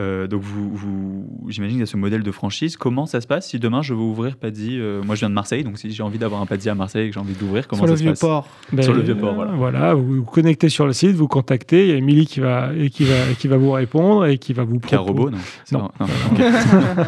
Euh, 0.00 0.28
donc 0.28 0.42
vous, 0.42 0.70
vous- 0.74 1.26
j'imagine 1.48 1.74
qu'il 1.76 1.80
y 1.80 1.82
a 1.82 1.86
ce 1.86 1.96
modèle 1.96 2.22
de 2.22 2.30
franchise. 2.30 2.76
Comment 2.76 3.06
ça 3.06 3.20
se 3.20 3.26
passe 3.26 3.48
si 3.48 3.58
demain 3.58 3.82
je 3.82 3.94
veux 3.94 4.00
ouvrir 4.00 4.36
Paddy 4.36 4.78
euh, 4.78 5.02
Moi 5.02 5.14
je 5.16 5.20
viens 5.20 5.28
de 5.28 5.34
Marseille, 5.34 5.64
donc 5.64 5.76
si 5.78 5.90
j'ai 5.90 6.02
envie 6.04 6.18
d'avoir 6.18 6.40
un 6.40 6.46
Paddy 6.46 6.68
à 6.68 6.74
Marseille 6.76 7.06
et 7.06 7.08
que 7.08 7.14
j'ai 7.14 7.20
envie 7.20 7.34
d'ouvrir, 7.34 7.66
comment 7.66 7.80
Sur 7.80 7.88
ça 7.88 7.92
le 7.92 7.96
se 7.98 8.02
vieux 8.02 8.12
passe 8.12 8.20
port. 8.20 8.48
Ben, 8.72 8.82
Sur 8.82 8.94
le 8.94 9.02
Vieux-Port, 9.02 9.34
voilà. 9.34 9.52
Voilà, 9.52 9.94
vous 9.94 10.14
vous 10.16 10.22
connectez 10.24 10.68
sur 10.68 10.86
le 10.86 10.92
site, 10.92 11.16
vous 11.16 11.26
contactez, 11.28 11.84
il 11.86 11.90
y 11.90 11.92
a 11.92 11.96
Émilie 11.96 12.26
qui 12.26 12.38
va, 12.40 12.70
et 12.78 12.90
qui 12.90 13.04
va, 13.04 13.14
qui 13.38 13.48
va 13.48 13.56
vous 13.56 13.72
répondre 13.72 14.26
et 14.26 14.38
qui 14.38 14.52
va 14.52 14.62
vous 14.64 14.76
est 14.76 14.94
un 14.94 14.98
proposer- 14.98 15.08
robot, 15.08 15.30
non 15.30 15.38
Non. 15.80 15.90
pas- 15.98 16.04
ok. 16.32 17.06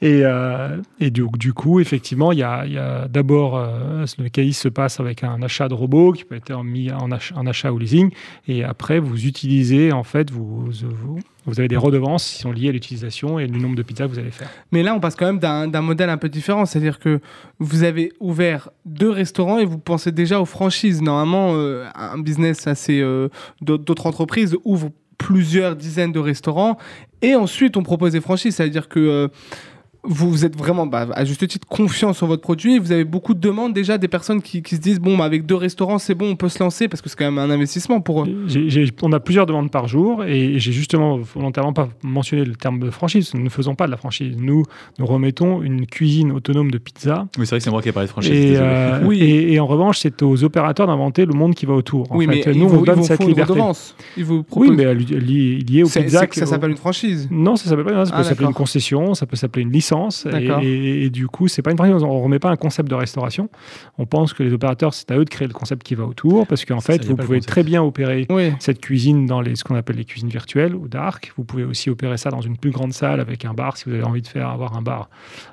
Et, 0.00 0.20
euh, 0.22 0.76
et 1.00 1.10
du, 1.10 1.26
du 1.38 1.52
coup, 1.52 1.80
effectivement, 1.80 2.30
il 2.30 2.38
y 2.38 2.42
a, 2.44 2.60
a 3.02 3.08
d'abord, 3.08 3.56
euh, 3.56 4.04
le 4.18 4.28
caïs 4.28 4.56
se 4.56 4.68
passe 4.68 5.00
avec 5.00 5.24
un 5.24 5.42
achat 5.42 5.68
de 5.68 5.74
robot 5.74 6.12
qui 6.12 6.22
peut 6.22 6.36
être 6.36 6.62
mis 6.62 6.92
en 6.92 7.10
achat, 7.10 7.34
en 7.36 7.46
achat 7.48 7.72
ou 7.72 7.78
leasing. 7.78 8.10
Et 8.46 8.62
après, 8.62 9.00
vous 9.00 9.26
utilisez, 9.26 9.90
en 9.92 10.04
fait, 10.04 10.30
vous, 10.30 10.66
vous, 10.70 11.18
vous 11.48 11.58
avez 11.60 11.68
des 11.68 11.76
redevances 11.76 12.28
qui 12.30 12.38
sont 12.38 12.52
liées 12.52 12.68
à 12.68 12.72
l'utilisation 12.72 13.38
et 13.38 13.46
du 13.46 13.58
nombre 13.58 13.74
de 13.76 13.82
pizzas 13.82 14.06
que 14.06 14.12
vous 14.12 14.18
allez 14.18 14.30
faire. 14.30 14.48
Mais 14.72 14.82
là, 14.82 14.94
on 14.94 15.00
passe 15.00 15.16
quand 15.16 15.26
même 15.26 15.38
d'un 15.38 15.80
modèle 15.80 16.10
un 16.10 16.16
peu 16.18 16.28
différent. 16.28 16.66
C'est-à-dire 16.66 16.98
que 16.98 17.20
vous 17.58 17.82
avez 17.82 18.12
ouvert 18.20 18.70
deux 18.84 19.10
restaurants 19.10 19.58
et 19.58 19.64
vous 19.64 19.78
pensez 19.78 20.12
déjà 20.12 20.40
aux 20.40 20.44
franchises. 20.44 21.02
Normalement, 21.02 21.52
euh, 21.54 21.86
un 21.94 22.18
business 22.18 22.66
assez. 22.66 23.00
euh, 23.00 23.28
d'aut- 23.60 23.78
D'autres 23.78 24.06
entreprises 24.06 24.56
ouvrent 24.64 24.90
plusieurs 25.16 25.74
dizaines 25.74 26.12
de 26.12 26.20
restaurants 26.20 26.78
et 27.22 27.34
ensuite 27.34 27.76
on 27.76 27.82
propose 27.82 28.12
des 28.12 28.20
franchises. 28.20 28.56
C'est-à-dire 28.56 28.88
que. 28.88 29.00
euh, 29.00 29.28
vous, 30.04 30.30
vous 30.30 30.44
êtes 30.44 30.56
vraiment, 30.56 30.86
bah, 30.86 31.06
à 31.14 31.24
juste 31.24 31.46
titre, 31.46 31.66
confiant 31.68 32.12
sur 32.12 32.26
votre 32.26 32.40
produit. 32.42 32.76
et 32.76 32.78
Vous 32.78 32.92
avez 32.92 33.04
beaucoup 33.04 33.34
de 33.34 33.40
demandes 33.40 33.72
déjà 33.74 33.98
des 33.98 34.08
personnes 34.08 34.40
qui, 34.40 34.62
qui 34.62 34.76
se 34.76 34.80
disent 34.80 35.00
bon, 35.00 35.16
bah, 35.18 35.24
avec 35.24 35.44
deux 35.44 35.54
restaurants, 35.56 35.98
c'est 35.98 36.14
bon, 36.14 36.30
on 36.30 36.36
peut 36.36 36.48
se 36.48 36.58
lancer 36.62 36.88
parce 36.88 37.02
que 37.02 37.08
c'est 37.08 37.16
quand 37.16 37.24
même 37.30 37.38
un 37.38 37.50
investissement 37.50 38.00
pour 38.00 38.22
eux. 38.24 38.46
On 39.02 39.12
a 39.12 39.20
plusieurs 39.20 39.46
demandes 39.46 39.70
par 39.70 39.88
jour 39.88 40.24
et 40.24 40.58
j'ai 40.58 40.72
justement 40.72 41.18
volontairement 41.18 41.72
pas 41.72 41.88
mentionné 42.02 42.44
le 42.44 42.54
terme 42.54 42.78
de 42.78 42.90
franchise. 42.90 43.32
Nous 43.34 43.42
ne 43.42 43.48
faisons 43.48 43.74
pas 43.74 43.86
de 43.86 43.90
la 43.90 43.96
franchise. 43.96 44.36
Nous, 44.38 44.62
nous 44.98 45.06
remettons 45.06 45.62
une 45.62 45.86
cuisine 45.86 46.32
autonome 46.32 46.70
de 46.70 46.78
pizza. 46.78 47.26
Oui, 47.36 47.44
c'est 47.46 47.50
vrai 47.50 47.58
que 47.58 47.64
c'est 47.64 47.70
moi 47.70 47.82
qui 47.82 47.88
ai 47.88 47.92
parlé 47.92 48.06
de 48.06 48.12
franchise. 48.12 48.32
Et, 48.32 48.54
euh, 48.56 49.00
Oui. 49.04 49.18
et, 49.20 49.52
et 49.54 49.60
en 49.60 49.66
revanche, 49.66 49.98
c'est 49.98 50.22
aux 50.22 50.44
opérateurs 50.44 50.86
d'inventer 50.86 51.26
le 51.26 51.34
monde 51.34 51.54
qui 51.54 51.66
va 51.66 51.74
autour. 51.74 52.10
En 52.12 52.16
oui, 52.16 52.26
fait, 52.26 52.46
mais 52.46 52.54
nous, 52.54 52.66
ils 52.66 52.68
vous, 52.68 52.78
on 52.78 52.82
donne 52.82 53.00
vous 53.00 53.04
cette 53.04 53.24
liberté. 53.24 53.54
Ils 54.16 54.24
vous 54.24 54.36
Oui, 54.36 54.42
proposent- 54.68 54.70
mais 54.76 54.94
li- 54.94 55.04
li- 55.04 55.58
lié 55.58 55.82
pizzas. 55.82 56.20
c'est 56.20 56.26
que 56.28 56.34
ça 56.36 56.46
s'appelle 56.46 56.70
une 56.70 56.76
franchise. 56.76 57.28
Non, 57.30 57.56
ça 57.56 57.68
s'appelle 57.68 57.84
pas. 57.84 58.04
Ça 58.06 58.12
peut 58.12 58.18
Ah, 58.20 58.24
s'appeler 58.24 58.46
une 58.46 58.54
concession, 58.54 59.14
ça 59.14 59.26
peut 59.26 59.36
s'appeler 59.36 59.62
une 59.62 59.72
licence. 59.72 59.87
Et, 60.26 60.30
D'accord. 60.30 60.60
et- 60.62 61.04
et 61.04 61.10
du 61.10 61.26
coup, 61.26 61.48
c'est 61.48 61.62
pas 61.62 61.70
une 61.70 61.76
franchise. 61.76 62.02
On 62.02 62.20
remet 62.22 62.38
pas 62.38 62.50
un 62.50 62.56
concept 62.56 62.88
de 62.90 62.94
restauration. 62.94 63.48
On 63.98 64.06
pense 64.06 64.32
que 64.32 64.42
les 64.42 64.52
opérateurs, 64.52 64.94
c'est 64.94 65.10
à 65.10 65.16
eux 65.16 65.24
de 65.24 65.30
créer 65.30 65.48
le 65.48 65.54
concept 65.54 65.82
qui 65.82 65.94
va 65.94 66.04
autour, 66.04 66.46
parce 66.46 66.64
qu'en 66.64 66.80
fait, 66.80 67.04
vous 67.04 67.16
pouvez 67.16 67.40
très 67.40 67.62
bien 67.62 67.82
opérer 67.82 68.26
Oui. 68.30 68.52
cette 68.58 68.80
cuisine 68.80 69.26
dans 69.26 69.40
les, 69.40 69.56
ce 69.56 69.64
qu'on 69.64 69.74
appelle 69.76 69.96
les 69.96 70.04
cuisines 70.04 70.28
virtuelles 70.28 70.74
ou 70.74 70.88
dark. 70.88 71.32
Vous 71.36 71.44
pouvez 71.44 71.64
aussi 71.64 71.90
opérer 71.90 72.16
ça 72.16 72.30
dans 72.30 72.40
une 72.40 72.56
plus 72.56 72.70
grande 72.70 72.92
salle 72.92 73.20
avec 73.20 73.44
un 73.44 73.54
bar 73.54 73.76
si 73.76 73.84
vous 73.86 73.94
avez 73.94 74.04
envie 74.04 74.22
de 74.22 74.26
faire 74.26 74.48
avoir 74.48 74.76
un 74.76 74.82
bar 74.82 75.08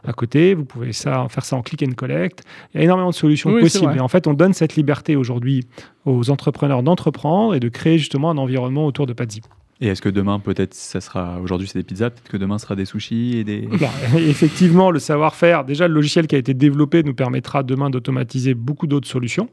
à 0.06 0.14
côté. 0.14 0.54
Vous 0.54 0.66
pouvez 0.66 0.92
ça, 0.94 1.28
faire 1.30 1.46
ça 1.46 1.56
en 1.56 1.62
click 1.62 1.84
and 1.84 1.94
collect. 1.96 2.44
Il 2.74 2.78
y 2.78 2.82
a 2.82 2.84
énormément 2.84 3.10
de 3.10 3.16
solutions 3.16 3.52
Oui, 3.52 3.62
possibles. 3.62 3.96
Et 3.96 4.00
en 4.00 4.08
fait, 4.08 4.28
on 4.28 4.34
donne 4.34 4.54
cette 4.54 4.76
liberté 4.76 5.16
aujourd'hui 5.16 5.64
aux 6.06 6.30
entrepreneurs 6.30 6.84
d'entreprendre 6.84 7.56
et 7.56 7.60
de 7.60 7.70
créer 7.70 7.98
justement 7.98 8.30
un 8.32 8.38
environnement 8.38 8.86
autour 8.86 9.06
de 9.08 9.14
Padzi. 9.14 9.42
Et 9.82 9.88
est-ce 9.88 10.02
que 10.02 10.08
demain, 10.08 10.40
peut-être, 10.40 10.74
ça 10.74 11.02
sera. 11.02 11.40
Aujourd'hui, 11.42 11.68
c'est 11.68 11.78
des 11.78 11.84
pizzas, 11.84 12.10
peut-être 12.10 12.30
que 12.30 12.38
demain, 12.38 12.58
ce 12.58 12.64
sera 12.64 12.78
des 12.78 12.86
sushis 12.86 13.38
et 13.38 13.44
des. 13.44 13.68
Bah, 13.80 13.90
effectivement, 14.18 14.90
le 14.90 15.00
savoir-faire, 15.00 15.66
déjà 15.66 15.90
le 15.90 15.94
logiciel 15.94 16.28
qui 16.28 16.36
a 16.36 16.38
été 16.38 16.54
développé 16.54 17.04
nous 17.04 17.14
permettra 17.14 17.62
demain 17.62 17.90
d'automatiser 17.90 18.54
beaucoup 18.54 18.88
d'autres 18.88 19.08
solutions, 19.10 19.50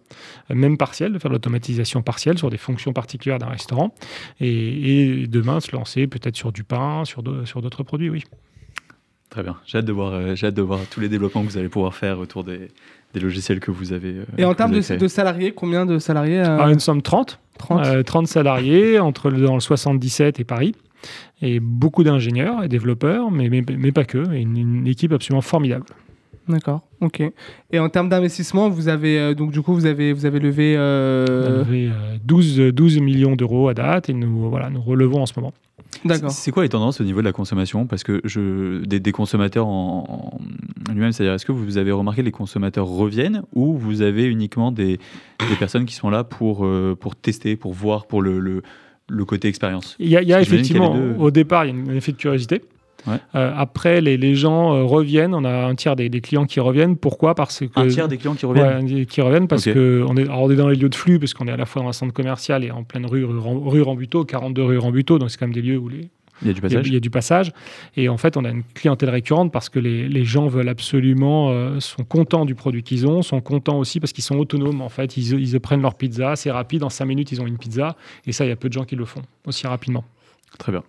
euh, 0.51 0.55
même 0.55 0.77
partielles, 0.79 1.13
de 1.13 1.19
faire 1.19 1.29
de 1.31 1.35
l'automatisation 1.35 2.03
partielle 2.03 2.39
sur 2.39 2.51
des 2.51 2.57
fonctions 2.57 2.93
particulières 2.93 3.41
d'un 3.41 3.49
restaurant, 3.49 3.95
et, 4.39 5.23
et 5.23 5.27
demain 5.27 5.59
se 5.59 5.75
lancer 5.75 6.07
peut-être 6.07 6.37
sur 6.37 6.53
du 6.53 6.63
pain, 6.63 7.05
sur 7.05 7.25
d'au- 7.25 7.45
sur 7.45 7.61
d'autres 7.61 7.83
produits, 7.83 8.09
oui. 8.11 8.23
Très 9.29 9.43
bien. 9.43 9.57
J'ai 9.67 9.79
hâte, 9.79 9.87
de 9.87 9.93
voir, 9.93 10.13
euh, 10.13 10.35
j'ai 10.37 10.47
hâte 10.49 10.55
de 10.55 10.63
voir 10.63 10.79
tous 10.91 11.01
les 11.01 11.09
développements 11.09 11.43
que 11.43 11.49
vous 11.49 11.57
allez 11.59 11.71
pouvoir 11.71 11.95
faire 11.95 12.19
autour 12.19 12.45
des, 12.45 12.69
des 13.15 13.21
logiciels 13.21 13.61
que 13.61 13.71
vous 13.71 13.93
avez. 13.95 14.11
euh, 14.19 14.25
Et 14.39 14.45
en 14.45 14.55
termes 14.55 14.73
de, 14.73 15.09
salariés, 15.09 15.53
combien 15.53 15.87
de 15.87 15.99
salariés 15.99 16.39
euh, 16.41 16.55
Alors, 16.59 16.69
nous 16.69 16.79
sommes 16.79 17.01
30, 17.01 17.41
30 17.69 17.87
euh, 17.87 18.03
30 18.03 18.27
salariés 18.27 18.99
entre 18.99 19.31
le- 19.31 19.41
dans 19.41 19.55
le 19.55 19.61
77 19.61 20.41
et 20.41 20.45
Paris, 20.45 20.75
et 21.41 21.61
beaucoup 21.61 22.05
d'ingénieurs 22.05 22.63
et 22.65 22.69
développeurs, 22.69 23.31
mais, 23.31 23.49
mais, 23.49 23.63
mais 23.79 23.93
pas 23.93 24.05
que, 24.05 24.33
et 24.33 24.41
une, 24.41 24.57
une 24.57 24.87
équipe 24.87 25.13
absolument 25.13 25.41
formidable. 25.43 25.85
D'accord, 26.49 26.81
ok. 27.01 27.23
Et 27.71 27.79
en 27.79 27.89
termes 27.89 28.09
d'investissement, 28.09 28.69
vous 28.69 28.89
avez 28.89 29.17
euh, 29.19 29.33
donc 29.35 29.53
du 29.53 29.63
coup 29.63 29.75
vous 29.75 29.87
avez 29.87 30.13
vous 30.13 30.27
avez 30.27 30.41
levé. 30.41 30.75
On 30.77 30.81
a 30.81 30.83
euh, 30.83 31.59
levé 31.59 31.87
euh, 31.89 32.17
12, 32.25 32.57
12 32.75 32.99
millions 33.01 33.37
d'euros 33.37 33.69
à 33.69 33.75
date, 33.75 34.11
et 34.11 34.13
nous, 34.13 34.51
voilà, 34.51 34.69
nous 34.69 34.81
relevons 34.83 35.23
en 35.23 35.27
ce 35.27 35.35
moment. 35.37 35.53
D'accord. 36.05 36.31
C'est 36.31 36.51
quoi 36.51 36.63
les 36.63 36.69
tendances 36.69 37.01
au 37.01 37.05
niveau 37.05 37.21
de 37.21 37.25
la 37.25 37.33
consommation? 37.33 37.87
Parce 37.87 38.03
que 38.03 38.21
je, 38.25 38.85
des, 38.85 38.99
des 38.99 39.13
consommateurs 39.13 39.67
en, 39.67 40.39
en 40.89 40.93
lui-même, 40.93 41.13
c'est-à-dire 41.13 41.35
est-ce 41.35 41.47
que 41.47 41.53
vous 41.53 41.79
avez 41.79 41.93
remarqué 41.93 42.23
que 42.23 42.27
les 42.27 42.33
consommateurs 42.33 42.87
reviennent 42.87 43.43
ou 43.55 43.77
vous 43.77 44.03
avez 44.03 44.25
uniquement 44.25 44.73
des, 44.73 44.99
des 45.49 45.57
personnes 45.59 45.85
qui 45.85 45.95
sont 45.95 46.11
là 46.11 46.25
pour, 46.25 46.65
euh, 46.65 46.97
pour 46.99 47.15
tester, 47.15 47.57
pour 47.57 47.73
voir, 47.73 48.07
pour 48.07 48.23
le, 48.23 48.41
le, 48.41 48.63
le 49.09 49.25
côté 49.25 49.49
expérience? 49.49 49.97
Il 49.99 50.09
y 50.09 50.17
a, 50.17 50.23
y 50.23 50.29
y 50.29 50.33
effectivement, 50.33 50.95
deux. 50.95 51.15
au 51.19 51.31
départ, 51.31 51.67
il 51.67 51.77
y 51.77 51.79
a 51.79 51.93
un 51.93 51.95
effet 51.95 52.13
de 52.13 52.17
curiosité. 52.17 52.63
Ouais. 53.07 53.17
Euh, 53.35 53.53
après, 53.57 54.01
les, 54.01 54.17
les 54.17 54.35
gens 54.35 54.75
euh, 54.75 54.85
reviennent. 54.85 55.35
On 55.35 55.45
a 55.45 55.67
un 55.67 55.75
tiers 55.75 55.97
des, 55.97 56.09
des 56.09 56.21
clients 56.21 56.45
qui 56.47 56.61
reviennent. 56.61 56.97
Pourquoi? 56.97 57.35
Parce 57.35 57.61
que 57.61 57.65
Un 57.77 57.89
tiers 57.89 58.09
des 58.09 58.17
clients 58.19 58.35
qui 58.35 58.47
reviennent 58.47 58.85
Ouais, 58.85 59.07
qui 59.07 59.21
reviennent 59.21 59.49
parce 59.49 59.67
Ok. 59.67 59.75
que 59.75 60.05
on 60.09 60.17
est, 60.17 60.23
alors 60.25 60.43
on 60.43 60.51
est 60.51 60.57
dans 60.57 60.69
les 60.69 60.77
lieux 60.77 60.89
de 60.89 60.95
flux 60.95 61.19
parce 61.19 61.35
qu'on 61.35 61.49
est 61.49 61.53
à 61.53 61.57
la 61.57 61.67
fois 61.67 61.83
dans 61.83 61.89
un 61.89 61.93
centre 61.93 62.13
commercial 62.13 62.65
et 62.65 62.71
en 62.71 62.85
pleine 62.85 63.07
rue 63.07 63.25
rue, 63.25 63.39
rue 63.39 63.83
Rambuteau, 63.83 64.25
42 64.25 64.63
rue 64.63 64.79
Rambuteau, 64.79 65.19
donc 65.19 65.31
c'est 65.31 65.39
quand 65.39 65.47
même 65.47 65.55
des 65.55 65.63
lieux 65.63 65.79
où 65.79 65.89
les 65.89 66.09
Il 66.43 66.49
y 66.49 66.51
a 66.51 66.55
du 66.55 66.61
passage. 66.61 66.87
Il 66.87 66.93
y 66.93 66.97
a, 66.97 67.01
du 67.01 67.11
passage. 67.11 67.53
Et 67.97 68.09
en 68.09 68.17
fait, 68.17 68.37
on 68.37 68.45
a 68.45 68.51
une 68.51 68.63
clientèle 68.75 69.11
récurrente 69.11 69.53
parce 69.53 69.69
que 69.69 69.79
les, 69.79 70.09
les 70.09 70.25
gens 70.25 70.47
veulent 70.49 70.69
absolument, 70.69 71.51
euh, 71.51 71.79
sont 71.81 72.05
contents 72.05 72.45
du 72.45 72.55
produit 72.55 72.83
qu'ils 72.83 73.07
ont, 73.07 73.23
sont 73.23 73.41
contents 73.41 73.79
aussi 73.79 74.01
parce 74.01 74.13
qu'ils 74.13 74.25
sont 74.25 74.37
autonomes. 74.37 74.81
En 74.81 74.89
fait, 74.89 75.17
ils, 75.17 75.33
ils 75.41 75.61
prennent 75.61 75.83
leur 75.83 75.95
pizza, 75.95 76.35
c'est 76.37 76.51
rapide, 76.51 76.83
en 76.85 76.89
5 76.91 77.05
minutes, 77.05 77.33
ils 77.33 77.41
ont 77.41 77.47
une 77.47 77.59
pizza. 77.59 77.97
Et 78.27 78.33
ça, 78.33 78.45
il 78.45 78.49
y 78.49 78.53
a 78.53 78.57
peu 78.57 78.69
de 78.69 78.73
gens 78.75 78.85
qui 78.85 78.97
le 78.97 79.05
font 79.05 79.23
aussi 79.47 79.67
rapidement. 79.67 80.05
Très 80.59 80.73
bien. 80.73 80.83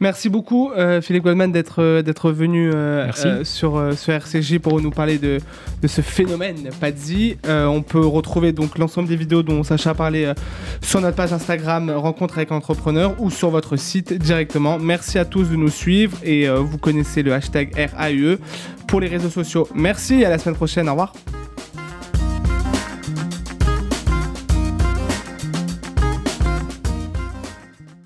Merci 0.00 0.28
beaucoup, 0.28 0.70
euh, 0.72 1.00
Philippe 1.00 1.24
Goldman, 1.24 1.52
d'être 1.52 1.80
euh, 1.82 2.02
venu 2.24 2.70
euh, 2.72 3.10
sur, 3.44 3.82
sur 3.96 4.12
RCJ 4.12 4.58
pour 4.58 4.80
nous 4.80 4.90
parler 4.90 5.18
de, 5.18 5.38
de 5.82 5.88
ce 5.88 6.00
phénomène 6.00 6.70
Padzi. 6.80 7.36
on 7.46 7.82
peut 7.82 8.04
retrouver 8.04 8.52
donc 8.52 8.78
l'ensemble 8.78 9.08
des 9.08 9.16
vidéos 9.16 9.42
dont 9.42 9.62
Sacha 9.62 9.90
a 9.90 9.94
parlé 9.94 10.32
sur 10.80 11.00
notre 11.00 11.16
page 11.16 11.32
Instagram 11.32 11.90
Rencontre 11.90 12.38
avec 12.38 12.52
entrepreneur 12.52 13.14
ou 13.18 13.30
sur 13.30 13.50
votre 13.50 13.76
site 13.76 14.12
directement. 14.12 14.78
Merci 14.78 15.18
à 15.18 15.24
tous 15.24 15.44
de 15.44 15.56
nous 15.56 15.70
suivre 15.70 16.16
et 16.22 16.48
vous 16.48 16.78
connaissez 16.78 17.22
le 17.22 17.32
hashtag 17.32 17.74
RAUE 17.96 18.38
pour 18.86 19.00
les 19.00 19.08
réseaux 19.08 19.30
sociaux. 19.30 19.68
Merci 19.74 20.20
et 20.20 20.26
à 20.26 20.30
la 20.30 20.38
semaine 20.38 20.56
prochaine. 20.56 20.88
Au 20.88 20.92
revoir. 20.92 21.12